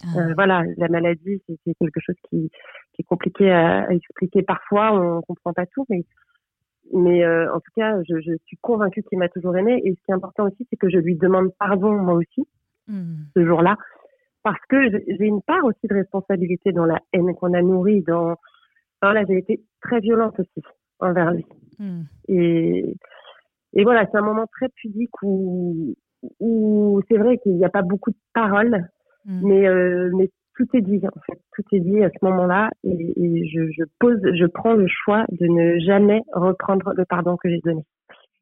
[0.03, 0.19] Ah.
[0.19, 2.51] Euh, voilà, la maladie, c'est quelque chose qui,
[2.93, 4.93] qui est compliqué à, à, expliquer parfois.
[4.93, 6.05] On comprend pas tout, mais
[6.93, 9.81] mais euh, en tout cas, je, je suis convaincue qu'il m'a toujours aimé.
[9.85, 12.47] Et ce qui est important aussi, c'est que je lui demande pardon moi aussi
[12.89, 13.17] hmm.
[13.35, 13.77] ce jour-là,
[14.43, 18.03] parce que j'ai une part aussi de responsabilité dans la haine qu'on a nourrie.
[18.03, 18.37] Dans,
[19.03, 20.67] enfin, là, j'ai été très violente aussi
[21.01, 21.45] envers lui.
[21.79, 22.03] Hmm.
[22.29, 22.95] Et,
[23.77, 25.95] et voilà, c'est un moment très pudique où,
[26.41, 28.89] où c'est vrai qu'il n'y a pas beaucoup de paroles,
[29.27, 33.49] mais, euh, mais tout est dit en fait, tout est dit à ce moment-là et,
[33.53, 37.61] je, je, pose, je prends le choix de ne jamais reprendre le pardon que j'ai
[37.65, 37.83] donné.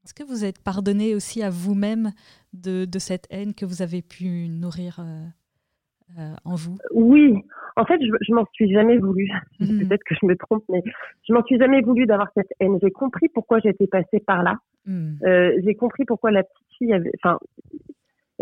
[0.05, 2.11] Est-ce que vous êtes pardonné aussi à vous-même
[2.53, 5.25] de, de, cette haine que vous avez pu nourrir euh,
[6.45, 6.79] en vous?
[6.93, 7.35] Oui,
[7.77, 9.29] en fait, je, je m'en suis jamais voulu.
[9.61, 9.87] Mhm.
[9.87, 10.83] Peut-être que je me trompe, mais
[11.27, 12.79] je m'en suis jamais voulu d'avoir cette haine.
[12.83, 14.57] J'ai compris pourquoi j'étais passée par là.
[14.85, 15.19] Mhm.
[15.25, 17.39] Euh, j'ai compris pourquoi la petite fille avait, enfin,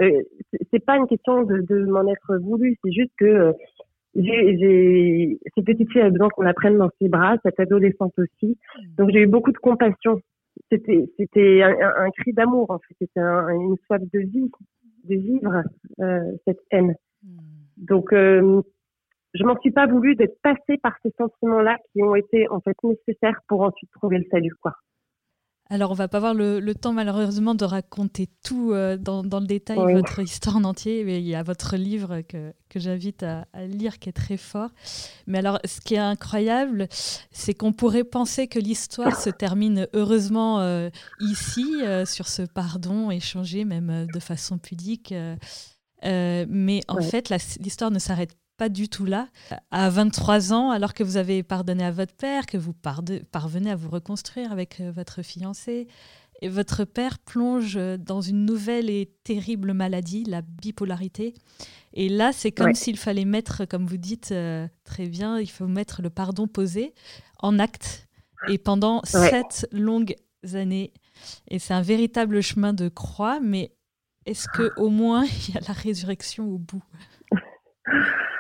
[0.01, 0.22] euh,
[0.72, 3.53] c'est pas une question de, de m'en être voulu, c'est juste que euh,
[4.14, 8.59] j'ai, cette petite fille avait besoin qu'on la prenne dans ses bras, cette adolescente aussi.
[8.96, 10.20] Donc j'ai eu beaucoup de compassion.
[10.70, 12.94] C'était, c'était un, un, cri d'amour en fait.
[12.98, 14.51] C'était une soif de vie,
[15.05, 15.62] de vivre
[16.01, 16.94] euh, cette haine.
[17.22, 17.38] Hmm.
[17.76, 18.62] Donc euh,
[19.35, 22.76] je m'en suis pas voulu d'être passée par ces sentiments-là qui ont été en fait
[22.82, 24.74] nécessaires pour ensuite trouver le salut quoi.
[25.72, 29.78] Alors, on va pas avoir le, temps malheureusement de raconter tout euh, dans, le détail,
[29.78, 33.98] votre histoire en entier, mais il y a votre livre que, que j'invite à, lire
[33.98, 34.68] qui est très fort.
[35.26, 40.61] Mais alors, ce qui est incroyable, c'est qu'on pourrait penser que l'histoire se termine heureusement
[40.61, 45.14] euh, ici, euh, sur ce pardon échangé, même de façon pudique.
[46.04, 49.28] Mais en fait, l'histoire ne s'arrête pas du tout là.
[49.70, 53.76] À 23 ans, alors que vous avez pardonné à votre père, que vous parvenez à
[53.76, 55.88] vous reconstruire avec euh, votre fiancé,
[56.40, 61.34] et votre père plonge dans une nouvelle et terrible maladie, la bipolarité.
[61.94, 65.68] Et là, c'est comme s'il fallait mettre, comme vous dites euh, très bien, il faut
[65.68, 66.94] mettre le pardon posé
[67.38, 68.08] en acte.
[68.48, 70.16] Et pendant sept longues
[70.54, 70.92] années.
[71.46, 73.70] Et c'est un véritable chemin de croix, mais
[74.26, 76.82] est-ce que au moins il y a la résurrection au bout?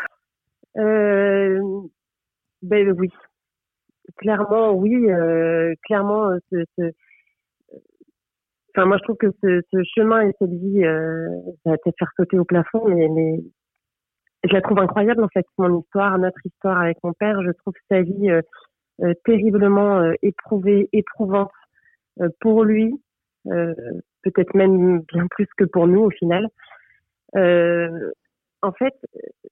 [0.78, 1.60] Euh,
[2.62, 3.10] ben oui,
[4.16, 6.30] clairement oui, euh, clairement.
[6.30, 6.90] Euh,
[8.70, 12.38] enfin moi je trouve que ce, chemin et cette vie, ça va peut-être faire sauter
[12.38, 13.42] au plafond, mais,
[14.44, 17.42] je la trouve incroyable en fait mon histoire, notre histoire avec mon père.
[17.42, 18.30] Je trouve sa vie
[19.24, 21.52] terriblement éprouvée, éprouvante
[22.40, 22.94] pour lui,
[24.22, 26.48] peut-être même bien plus que pour nous au final.
[27.36, 28.10] Euh,
[28.62, 28.94] en fait,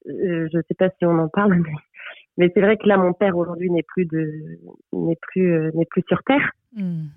[0.07, 1.61] euh, je ne sais pas si on en parle,
[2.37, 4.59] mais, c'est vrai que là, mon père aujourd'hui n'est plus de,
[4.93, 6.51] n'est plus, euh, n'est plus sur terre.
[6.73, 7.07] Hmm.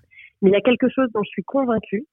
[0.42, 2.04] Mais il y a quelque chose dont je suis convaincue,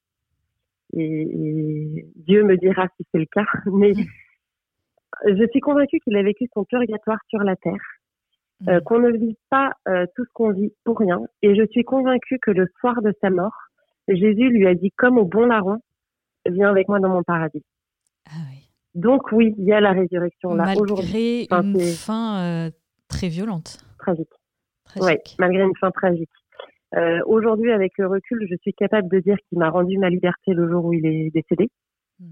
[0.94, 5.36] et, Dieu me dira si c'est le cas, mais hmm.
[5.36, 7.74] je suis convaincue qu'il a vécu son purgatoire sur la terre,
[8.62, 8.70] hmm.
[8.70, 9.74] euh, qu'on ne vit pas
[10.16, 13.32] tout ce qu'on vit pour rien, et je suis convaincue que le soir de sa
[13.32, 13.56] mort,
[14.16, 15.80] Jésus lui a dit comme au bon larron,
[16.46, 17.64] viens avec moi dans mon paradis.
[18.28, 18.68] Ah oui.
[18.96, 21.48] Donc oui, il y a la résurrection là aujourd'hui.
[21.50, 22.72] Malgré une fin euh,
[23.08, 23.78] très violente.
[24.00, 24.30] Tragique.
[25.00, 26.30] Oui, malgré une fin tragique.
[26.96, 30.54] Euh, aujourd'hui, avec le recul, je suis capable de dire qu'il m'a rendu ma liberté
[30.54, 31.70] le jour où il est décédé.
[32.20, 32.26] Hmm.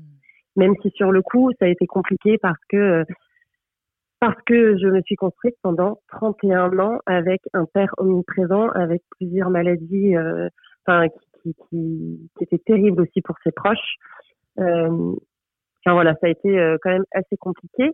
[0.58, 3.06] Même si sur le coup, ça a été compliqué parce que
[4.20, 9.50] parce que je me suis construite pendant 31 ans avec un père omniprésent, avec plusieurs
[9.50, 10.50] maladies, euh,
[10.86, 11.08] enfin
[11.53, 13.95] qui, qui, qui, étaient terribles aussi pour ses proches.
[14.59, 15.15] Euh,
[15.85, 17.91] Enfin voilà, ça a été euh, quand même assez compliqué.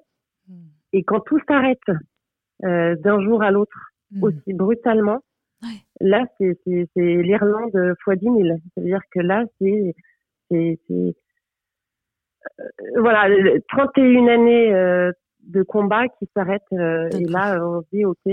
[0.47, 0.67] Hmm.
[0.93, 1.79] Et quand tout s'arrête
[2.63, 4.23] euh, d'un jour à l'autre hmm.
[4.23, 5.19] aussi brutalement,
[5.99, 6.57] là c'est
[6.95, 8.37] l'Irlande fois 10 000.
[8.73, 9.95] C'est-à-dire que là c'est
[10.51, 11.11] euh,
[12.97, 13.27] voilà
[13.69, 18.25] 31 années euh, de combat qui s'arrêtent et là on se dit ok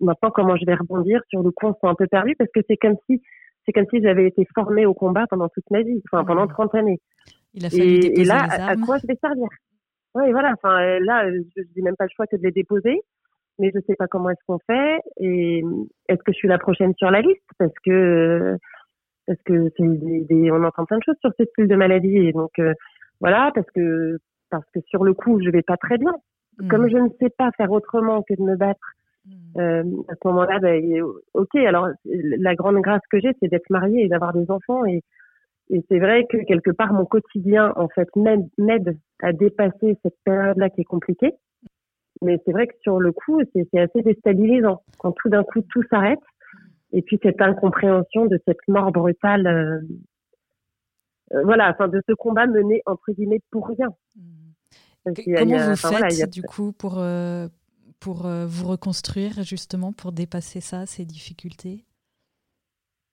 [0.00, 2.60] maintenant comment je vais rebondir sur le coup on s'est un peu perdu parce que
[2.68, 3.22] c'est comme si
[3.70, 6.74] c'est comme si j'avais été formée au combat pendant toute ma vie, enfin pendant 30
[6.74, 7.00] années.
[7.54, 9.48] Il a fallu et, et là, à, quoi je vais servir?
[10.14, 10.52] Oui, voilà.
[10.54, 13.00] Enfin, là, je n'ai même pas le choix que de les déposer,
[13.58, 14.98] mais je sais pas comment est-ce qu'on fait.
[15.18, 15.62] Et
[16.08, 17.42] est-ce que je suis la prochaine sur la liste?
[17.58, 18.56] Parce que
[19.26, 22.50] parce que des, on entend plein de choses sur ce style de maladie, et donc
[22.58, 22.74] euh,
[23.20, 24.18] voilà, parce que
[24.50, 26.12] parce que sur le coup, je vais pas très bien.
[26.68, 26.90] Comme hmm.
[26.90, 28.80] je ne sais pas faire autrement que de me battre.
[29.58, 31.02] Euh, à ce moment-là, ben,
[31.34, 31.54] ok.
[31.56, 35.02] Alors la grande grâce que j'ai, c'est d'être mariée et d'avoir des enfants et
[35.72, 40.68] et c'est vrai que quelque part, mon quotidien, en fait, m'aide à dépasser cette période-là
[40.68, 41.32] qui est compliquée.
[42.22, 45.82] Mais c'est vrai que sur le coup, c'est assez déstabilisant quand tout d'un coup tout
[45.88, 46.18] s'arrête.
[46.92, 49.80] Et puis cette incompréhension de cette mort brutale, euh,
[51.34, 53.88] euh, voilà, enfin de ce combat mené entre guillemets pour rien.
[54.16, 55.12] Mmh.
[55.38, 56.98] Comment vous faites du coup pour
[58.00, 61.84] pour vous reconstruire justement pour dépasser ça, ces difficultés?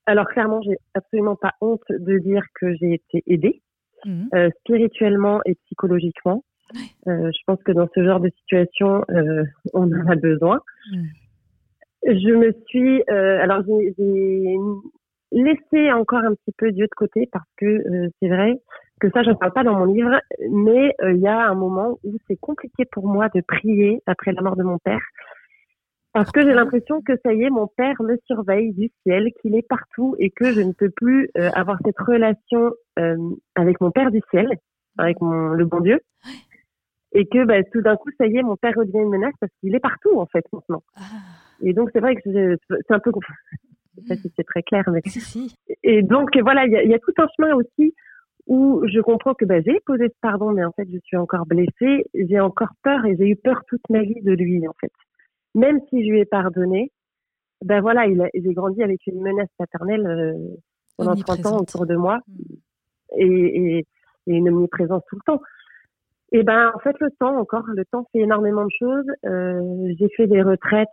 [0.07, 3.61] Alors clairement, j'ai absolument pas honte de dire que j'ai été aidée
[4.05, 4.29] mhm.
[4.33, 6.43] euh, spirituellement et psychologiquement.
[7.07, 10.61] Euh, je pense que dans ce genre de situation, euh, on en a besoin.
[10.91, 11.07] Mhm.
[12.03, 14.55] Je me suis, euh, alors j'ai
[15.31, 18.61] laissé encore un petit peu Dieu de côté parce que euh, c'est vrai
[18.99, 21.97] que ça, je ne parle pas dans mon livre, mais il y a un moment
[22.03, 25.01] où c'est compliqué pour moi de prier après la mort de mon père
[26.17, 29.55] parce que j'ai l'impression que ça y est, mon père me surveille du ciel, qu'il
[29.55, 33.17] est partout et que je ne peux plus euh, avoir cette relation euh,
[33.53, 34.49] avec mon père du ciel,
[34.97, 35.99] avec mon, le bon Dieu.
[37.11, 39.51] Et que bah, tout d'un coup, ça y est, mon père redevient une menace parce
[39.59, 40.81] qu'il est partout en fait maintenant.
[40.95, 41.03] Ah.
[41.61, 43.11] Et donc c'est vrai que c'est un peu,
[43.95, 45.01] je sais pas si c'est très clair, mais
[45.83, 47.93] et donc voilà, il y y a, tout un chemin aussi
[48.47, 51.45] où je comprends que bah, j'ai posé ce pardon, mais en fait je suis encore
[51.45, 54.91] blessée, j'ai encore peur et j'ai eu peur toute ma vie de lui en fait
[55.57, 56.91] même si je lui ai pardonné,
[57.65, 60.55] ben voilà, j'ai grandi avec une menace paternelle euh,
[60.95, 62.55] pendant 30 ans autour de moi mm.
[63.17, 63.85] et,
[64.27, 65.41] une omniprésence tout le temps.
[66.33, 69.05] Et ben en fait le temps encore, le temps fait énormément de choses.
[69.25, 70.89] Euh, j'ai fait des retraites,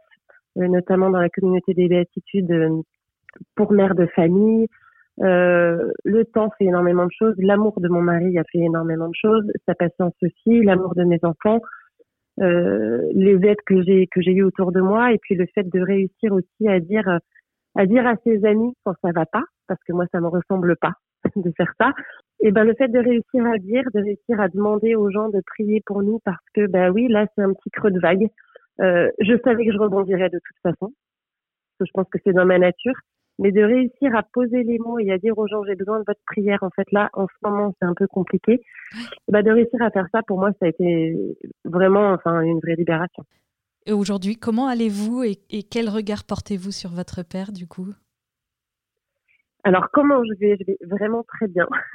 [0.59, 2.85] euh, notamment dans la communauté des béatitudes
[3.57, 4.69] pour mère de famille.
[5.23, 7.35] Euh, le temps fait énormément de choses.
[7.39, 9.45] L'amour de mon mari a fait énormément de choses.
[9.67, 10.63] Sa patience aussi.
[10.63, 11.61] L'amour de mes enfants.
[12.41, 15.63] Euh, les aides que j'ai que j'ai eues autour de moi et puis le fait
[15.63, 17.21] de réussir aussi à dire
[17.77, 20.75] à dire à ses amis quand ça va pas parce que moi ça me ressemble
[20.77, 20.95] pas
[21.37, 21.93] de faire ça
[22.41, 25.41] et ben le fait de réussir à dire de réussir à demander aux gens de
[25.47, 28.27] prier pour nous parce que ben oui là c'est un petit creux de vague
[28.81, 32.33] euh, je savais que je rebondirais de toute façon parce que je pense que c'est
[32.33, 32.97] dans ma nature
[33.39, 36.05] mais de réussir à poser les mots et à dire aux gens j'ai besoin de
[36.07, 38.63] votre prière en fait là en ce moment c'est un peu compliqué
[39.29, 41.17] bah de réussir à faire ça pour moi ça a été
[41.65, 43.25] vraiment enfin une vraie libération
[43.87, 47.89] et aujourd'hui comment allez-vous et, quel regard portez-vous sur votre père du coup?
[49.63, 50.57] Alors comment je vais?
[50.61, 51.67] Je vais vraiment très bien.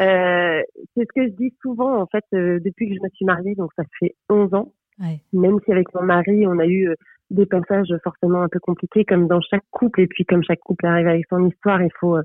[0.00, 0.62] euh,
[0.94, 3.54] c'est ce que je dis souvent en fait euh, depuis que je me suis mariée,
[3.54, 4.72] donc ça fait 11 ans.
[5.00, 5.20] Ouais.
[5.32, 6.94] Même si avec mon mari on a eu euh,
[7.30, 10.02] des passages forcément un peu compliqués, comme dans chaque couple.
[10.02, 12.22] Et puis, comme chaque couple arrive avec son histoire, il faut euh,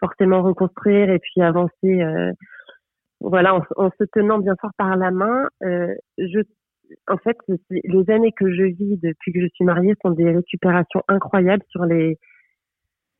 [0.00, 2.02] forcément reconstruire et puis avancer.
[2.02, 2.32] Euh,
[3.20, 5.48] voilà, en, se tenant bien fort par la main.
[5.62, 6.40] Euh, je,
[7.08, 7.36] en fait,
[7.70, 11.84] les années que je vis depuis que je suis mariée sont des récupérations incroyables sur
[11.86, 12.18] les,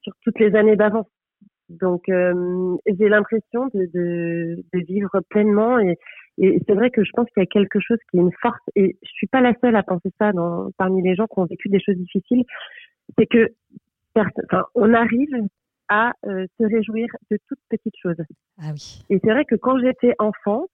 [0.02, 1.08] sur toutes les années d'avant.
[1.80, 5.98] Donc, euh, j'ai l'impression de, de, de, vivre pleinement et,
[6.38, 8.60] et c'est vrai que je pense qu'il y a quelque chose qui est une force
[8.74, 11.46] et je suis pas la seule à penser ça dans, parmi les gens qui ont
[11.46, 12.44] vécu des choses difficiles.
[13.18, 13.48] C'est que
[14.16, 15.34] enfin, on arrive
[15.88, 18.16] à euh, se réjouir de toutes petites choses.
[18.60, 19.02] Ah oui.
[19.10, 20.66] Et c'est vrai que quand j'étais enfant,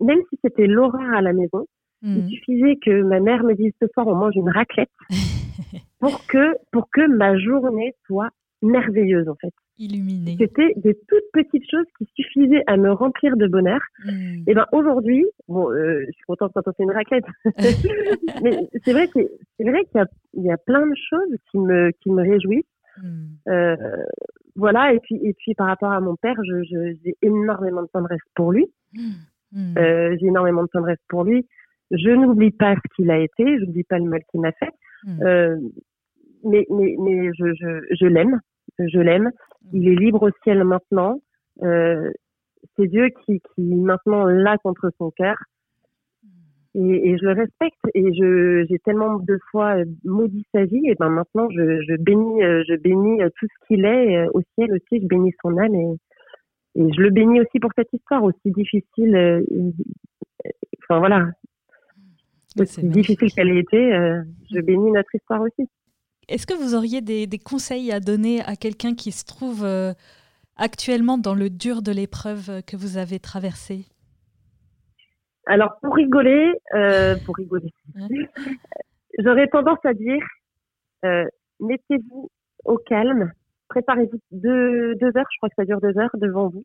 [0.00, 1.66] même si c'était l'horreur à la maison,
[2.02, 2.28] il mhm.
[2.28, 4.90] suffisait que ma mère me dise ce soir on mange une raclette
[6.00, 8.28] pour que pour que ma journée soit
[8.62, 9.54] merveilleuse en fait.
[10.38, 13.80] C'était des toutes petites choses qui suffisaient à me remplir de bonheur.
[14.04, 14.44] Hmm.
[14.46, 17.24] Et ben aujourd'hui, bon, euh, je suis contente quand on fait une raquette,
[18.42, 19.18] mais c'est vrai que
[19.56, 20.04] c'est vrai qu'il
[20.34, 22.64] y y a plein de choses qui me qui me réjouissent.
[23.02, 23.26] Hmm.
[23.48, 23.76] Euh,
[24.54, 27.88] voilà et puis et puis par rapport à mon père, je, je j'ai énormément de
[27.92, 28.66] tendresse pour lui.
[28.94, 29.76] Hmm.
[29.76, 31.46] Euh, j'ai énormément de tendresse pour lui.
[31.90, 34.72] Je n'oublie pas ce qu'il a été, je n'oublie pas le mal qu'il m'a fait.
[36.44, 38.38] Mais mais mais je je, je l'aime
[38.78, 39.30] je l'aime.
[39.72, 41.20] Il est libre au ciel maintenant.
[41.62, 42.10] Euh,
[42.76, 45.36] c'est Dieu qui, qui maintenant l'a contre son cœur.
[46.76, 47.78] Et, et, je le respecte.
[47.94, 50.88] Et je j'ai tellement de fois maudit sa vie.
[50.88, 54.40] Et ben maintenant je, je bénis euh, je bénis tout ce qu'il est euh, au
[54.54, 55.00] ciel aussi.
[55.00, 55.94] Je bénis son âme et,
[56.76, 59.40] et je le bénis aussi pour cette histoire aussi difficile euh,
[60.82, 61.28] enfin voilà.
[62.58, 63.90] Aussi difficile qu'elle ait été
[64.52, 65.68] je bénis notre histoire aussi
[66.28, 69.92] est-ce que vous auriez des, conseils à donner à quelqu'un qui se trouve euh,
[70.56, 73.86] actuellement dans le dur de l'épreuve que vous avez traversée?
[75.46, 77.72] Alors, pour rigoler, euh, pour rigoler,
[79.18, 80.22] j'aurais tendance à dire
[81.04, 81.24] euh,
[81.60, 82.30] mettez-vous
[82.64, 83.32] au calme,
[83.68, 86.64] préparez-vous deux, deux heures, je crois que ça dure deux heures devant vous,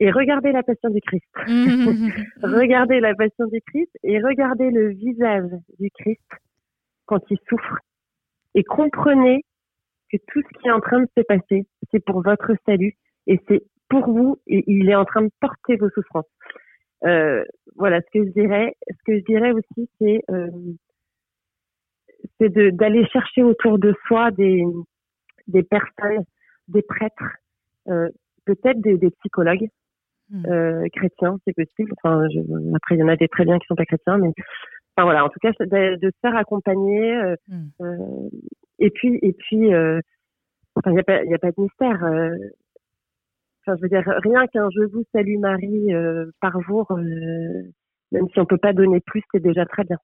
[0.00, 1.24] et regardez la passion du Christ.
[2.42, 6.20] regardez la passion du Christ et regardez le visage du Christ
[7.06, 7.78] quand il souffre
[8.54, 9.44] et comprenez
[10.10, 12.94] que tout ce qui est en train de se passer, c'est pour votre salut
[13.26, 16.30] et c'est pour vous et il est en train de porter vos souffrances.
[17.04, 17.44] Euh,
[17.76, 18.74] voilà ce que je dirais.
[18.88, 20.50] Ce que je dirais aussi, c'est euh,
[22.38, 24.64] c'est d'aller chercher autour de soi des
[25.48, 26.24] des personnes,
[26.68, 27.36] des prêtres,
[27.88, 28.08] euh,
[28.44, 29.68] peut-être des, des, psychologues
[30.30, 30.46] hmm.
[30.46, 31.92] euh, chrétiens, c'est possible.
[32.02, 32.40] Enfin, je,
[32.76, 34.30] après il y en a des très bien qui sont pas chrétiens, mais
[34.96, 37.14] Enfin voilà, en tout cas de, de se faire accompagner.
[37.14, 37.68] Euh, hmm.
[37.80, 38.28] euh,
[38.78, 40.00] et puis et puis, euh,
[40.76, 41.00] enfin il n'y
[41.34, 42.02] a pas a de mystère.
[43.60, 45.88] Enfin je veux dire rien qu'un je vous salue Marie
[46.40, 49.98] par jour, même si on peut pas donner plus, c'est déjà très bien.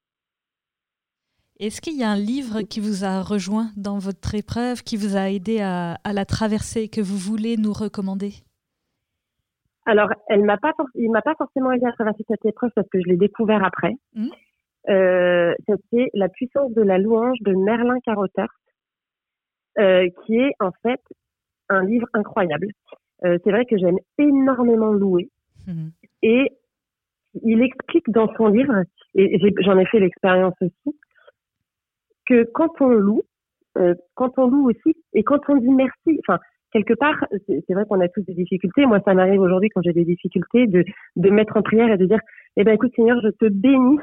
[1.61, 5.17] Est-ce qu'il y a un livre qui vous a rejoint dans votre épreuve, qui vous
[5.17, 8.35] a aidé à, à la traverser, que vous voulez nous recommander?
[9.85, 13.01] Alors, elle m'a pas, il m'a pas forcément aidé à traverser cette épreuve parce que
[13.01, 13.95] je l'ai découvert après.
[14.15, 14.29] Hmm.
[14.89, 18.55] Euh, c'était La puissance de la louange de Merlin Carothers,
[19.79, 21.01] euh, qui est en fait
[21.69, 22.69] un livre incroyable.
[23.25, 25.29] Euh, c'est vrai que j'aime énormément louer.
[25.67, 25.91] Mhm.
[26.23, 26.53] Et
[27.43, 28.83] il explique dans son livre,
[29.15, 30.99] et j'en ai, fait l'expérience aussi,
[32.27, 33.23] que quand on loue,
[33.77, 36.39] euh, quand on loue aussi, et quand on dit merci, enfin,
[36.73, 38.87] quelque part, c'est vrai qu'on a tous des difficultés.
[38.87, 40.85] Moi, ça m'arrive aujourd'hui quand j'ai des difficultés de,
[41.17, 42.21] de mettre en prière et de dire,
[42.57, 43.99] eh ben, écoute, Seigneur, je te bénis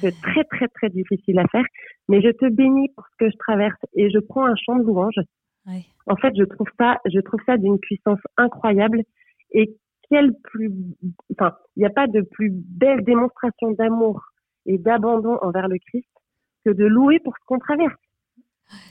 [0.00, 1.64] c'est très très très difficile à faire,
[2.08, 4.84] mais je te bénis pour ce que je traverse et je prends un chant de
[4.84, 5.20] louange.
[6.06, 9.02] En fait, je trouve ça, je trouve ça d'une puissance incroyable
[9.52, 9.76] et
[10.08, 10.72] quelle plus,
[11.32, 14.20] enfin, il n'y a pas de plus belle démonstration d'amour
[14.66, 16.08] et d'abandon envers le Christ
[16.64, 17.94] que de louer pour ce qu'on traverse.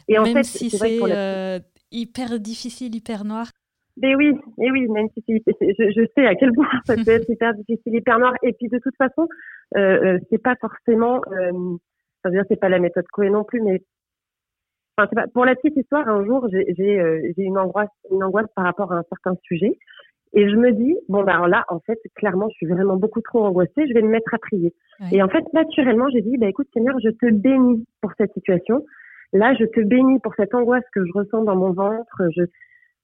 [0.08, 1.60] Et en Même fait, si c'est euh,
[1.92, 3.48] hyper difficile, hyper noir.
[4.02, 7.30] Mais oui, et oui, même si je, je, sais à quel point ça peut être
[7.30, 8.34] hyper difficile, hyper noir.
[8.44, 9.28] Et puis de toute façon,
[9.78, 11.51] euh, euh c'est pas forcément, euh,
[12.24, 13.82] enfin, dire, c'est pas la méthode Coé non plus, mais
[14.97, 18.65] enfin, pas, pour la petite histoire, un jour, j'ai euh, une angoisse, une angoisse par
[18.65, 19.78] rapport à un certain sujet,
[20.34, 23.45] et je me dis bon ben là, en fait, clairement, je suis vraiment beaucoup trop
[23.45, 24.74] angoissée, je vais me mettre à prier.
[25.11, 28.86] Et en fait, naturellement, j'ai dit bah écoute Seigneur, je te bénis pour cette situation.
[29.34, 32.24] Là, je te bénis pour cette angoisse que je ressens dans mon ventre.
[32.36, 32.43] Je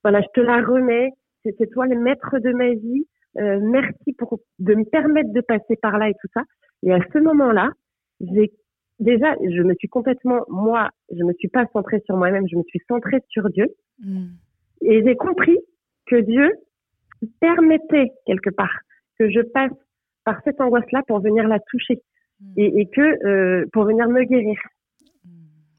[0.03, 1.11] voilà, je te la remets.
[1.43, 3.07] C'est toi le maître de ma vie.
[3.37, 6.43] Euh, merci pour de me permettre de passer par là et tout ça.
[6.83, 7.71] Et à ce moment-là,
[8.21, 8.51] j'ai
[8.99, 12.63] déjà, je me suis complètement, moi, je me suis pas centrée sur moi-même, je me
[12.63, 13.67] suis centrée sur Dieu.
[13.99, 14.27] Mm.
[14.81, 15.57] Et j'ai compris
[16.05, 16.53] que Dieu
[17.39, 18.79] permettait quelque part
[19.19, 19.71] que je passe
[20.23, 22.01] par cette angoisse-là pour venir la toucher
[22.39, 22.53] mm.
[22.57, 24.57] et, et, que euh, pour venir me guérir.
[25.25, 25.29] Mm.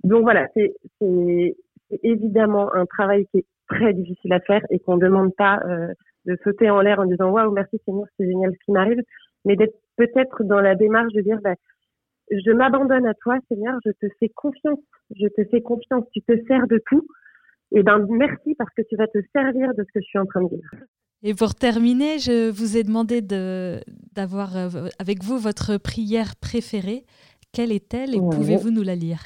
[0.04, 0.74] Donc voilà, c'est
[2.02, 5.92] évidemment un travail qui est très difficile à faire et qu'on ne demande pas euh,
[6.26, 9.00] de sauter en l'air en disant waouh merci Seigneur c'est génial ce qui m'arrive,
[9.44, 11.54] mais d'être peut-être dans la démarche de dire bah,
[12.30, 14.80] je m'abandonne à toi Seigneur, je te fais confiance,
[15.14, 17.06] je te fais confiance, tu te sers de tout
[17.72, 20.26] et ben merci parce que tu vas te servir de ce que je suis en
[20.26, 20.70] train de dire.
[21.22, 27.04] Et pour terminer, je vous ai demandé d'avoir euh, avec vous votre prière préférée.
[27.52, 29.22] Quelle est-elle et pouvez-vous nous la lire?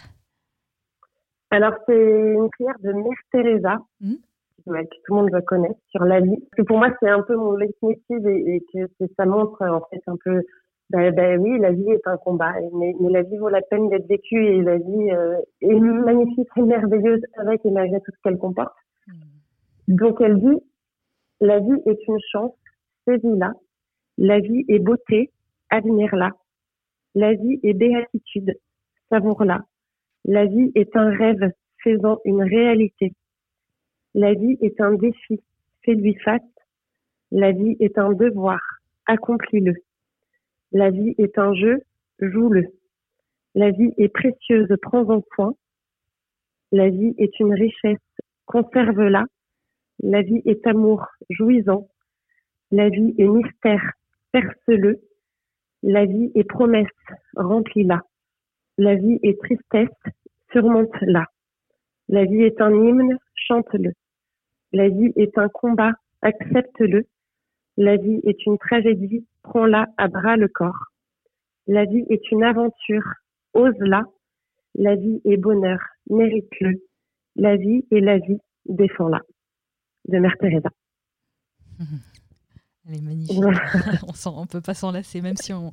[1.50, 3.78] Alors, c'est une prière de Mère Teresa.
[4.00, 4.14] Mmh
[4.64, 6.36] que tout le monde va connaître sur la vie.
[6.36, 9.80] Parce que pour moi, c'est un peu mon leitmotiv et, et que ça montre en
[9.90, 10.42] fait un peu,
[10.90, 13.88] ben, ben oui, la vie est un combat, mais, mais, la vie vaut la peine
[13.88, 18.20] d'être vécue et la vie euh, est magnifique et merveilleuse avec et malgré tout ce
[18.22, 18.74] qu'elle comporte.
[19.06, 19.94] Hmm.
[19.94, 20.58] Donc elle dit,
[21.40, 22.52] la vie est une chance,
[23.06, 23.52] saisis-la.
[24.18, 25.30] La vie est beauté,
[25.70, 26.30] admire-la.
[27.14, 28.54] La vie est béatitude,
[29.10, 29.62] savoure-la.
[30.24, 31.50] La vie est un rêve
[31.82, 33.14] faisant une réalité.
[34.14, 35.40] La vie est un défi,
[35.84, 36.42] fais-lui face.
[37.30, 38.60] La vie est un devoir,
[39.06, 39.74] accomplis-le.
[40.72, 41.80] La vie est un jeu,
[42.18, 42.66] joue-le.
[43.54, 45.54] La vie est précieuse, prends-en soin.
[46.72, 47.98] La vie est une richesse,
[48.46, 49.26] conserve-la.
[50.02, 51.86] La vie est amour, jouis-en.
[52.72, 53.92] La vie est mystère,
[54.32, 55.00] perce-le.
[55.84, 56.86] La vie est promesse,
[57.36, 58.02] remplis-la.
[58.76, 60.14] La vie est tristesse,
[60.50, 61.26] surmonte-la.
[62.08, 63.92] La vie est un hymne, chante-le.
[64.72, 67.06] La vie est un combat, accepte-le.
[67.76, 70.86] La vie est une tragédie, prends-la à bras le corps.
[71.66, 73.04] La vie est une aventure,
[73.54, 74.04] ose-la.
[74.74, 75.78] La vie est bonheur,
[76.08, 76.86] mérite-le.
[77.36, 79.20] La vie est la vie, défends-la.
[80.08, 80.70] De Mère Teresa.
[82.88, 83.38] Elle est magnifique.
[84.26, 85.70] on ne peut pas s'en lasser, même si on,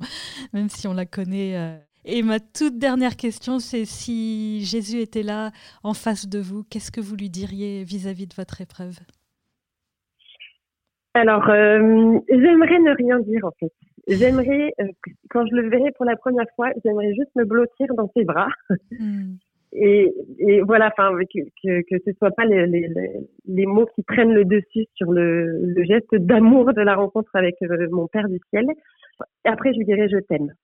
[0.52, 1.56] même si on la connaît.
[1.56, 1.78] Euh.
[2.10, 5.50] Et ma toute dernière question, c'est si Jésus était là
[5.84, 8.96] en face de vous, qu'est-ce que vous lui diriez vis-à-vis de votre épreuve?
[11.12, 13.72] Alors, euh, j'aimerais ne rien dire en fait.
[14.08, 14.86] J'aimerais, euh,
[15.28, 18.48] quand je le verrai pour la première fois, j'aimerais juste me blottir dans ses bras.
[18.90, 19.34] Hmm.
[19.74, 22.88] Et, et, voilà, enfin, que, que, que ce soit pas les, les,
[23.46, 27.56] les, mots qui prennent le dessus sur le, le geste d'amour de la rencontre avec
[27.60, 28.64] euh, mon Père du ciel.
[29.44, 30.54] Après, je lui dirais je t'aime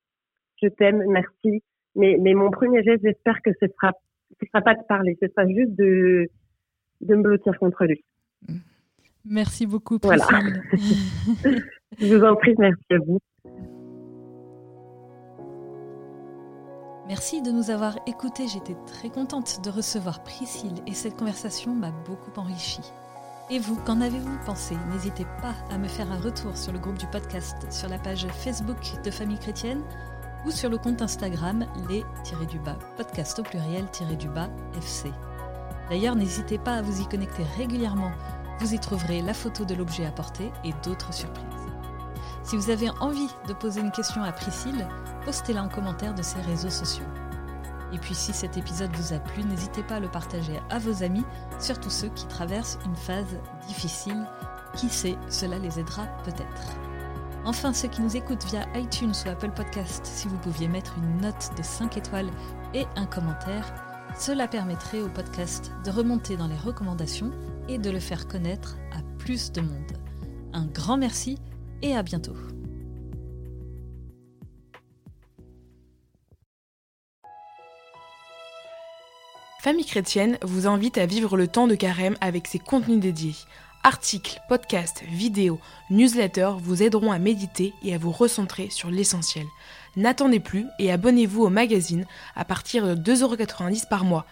[0.64, 1.62] je t'aime, merci.
[1.94, 3.92] Mais, mais mon premier geste, j'espère que ce sera,
[4.40, 6.28] ce sera pas de parler, ce sera juste de,
[7.02, 8.04] de me blottir contre lui.
[9.24, 10.62] Merci beaucoup, Priscille.
[10.72, 11.58] Voilà.
[11.98, 13.18] je vous en prie, merci à vous.
[17.06, 18.44] Merci de nous avoir écoutés.
[18.48, 22.92] J'étais très contente de recevoir Priscille et cette conversation m'a beaucoup enrichie.
[23.50, 24.74] Et vous, qu'en avez-vous pensé?
[24.90, 28.26] N'hésitez pas à me faire un retour sur le groupe du podcast, sur la page
[28.28, 29.82] Facebook de Famille Chrétienne
[30.44, 35.10] ou sur le compte Instagram les-du-bas podcast au pluriel-du-bas FC.
[35.88, 38.12] D'ailleurs, n'hésitez pas à vous y connecter régulièrement.
[38.60, 41.44] Vous y trouverez la photo de l'objet apporté et d'autres surprises.
[42.42, 44.86] Si vous avez envie de poser une question à Priscille,
[45.24, 47.06] postez-la en commentaire de ses réseaux sociaux.
[47.92, 51.02] Et puis si cet épisode vous a plu, n'hésitez pas à le partager à vos
[51.02, 51.24] amis,
[51.58, 54.26] surtout ceux qui traversent une phase difficile.
[54.74, 56.83] Qui sait, cela les aidera peut-être.
[57.46, 61.20] Enfin, ceux qui nous écoutent via iTunes ou Apple Podcast, si vous pouviez mettre une
[61.20, 62.30] note de 5 étoiles
[62.72, 63.74] et un commentaire,
[64.18, 67.32] cela permettrait au podcast de remonter dans les recommandations
[67.68, 69.92] et de le faire connaître à plus de monde.
[70.54, 71.36] Un grand merci
[71.82, 72.36] et à bientôt.
[79.60, 83.34] Famille chrétienne vous invite à vivre le temps de carême avec ses contenus dédiés.
[83.86, 85.60] Articles, podcasts, vidéos,
[85.90, 89.44] newsletters vous aideront à méditer et à vous recentrer sur l'essentiel.
[89.94, 94.24] N'attendez plus et abonnez-vous au magazine à partir de 2,90€ par mois.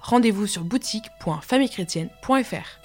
[0.00, 2.79] Rendez-vous sur boutique.famillechrétienne.fr.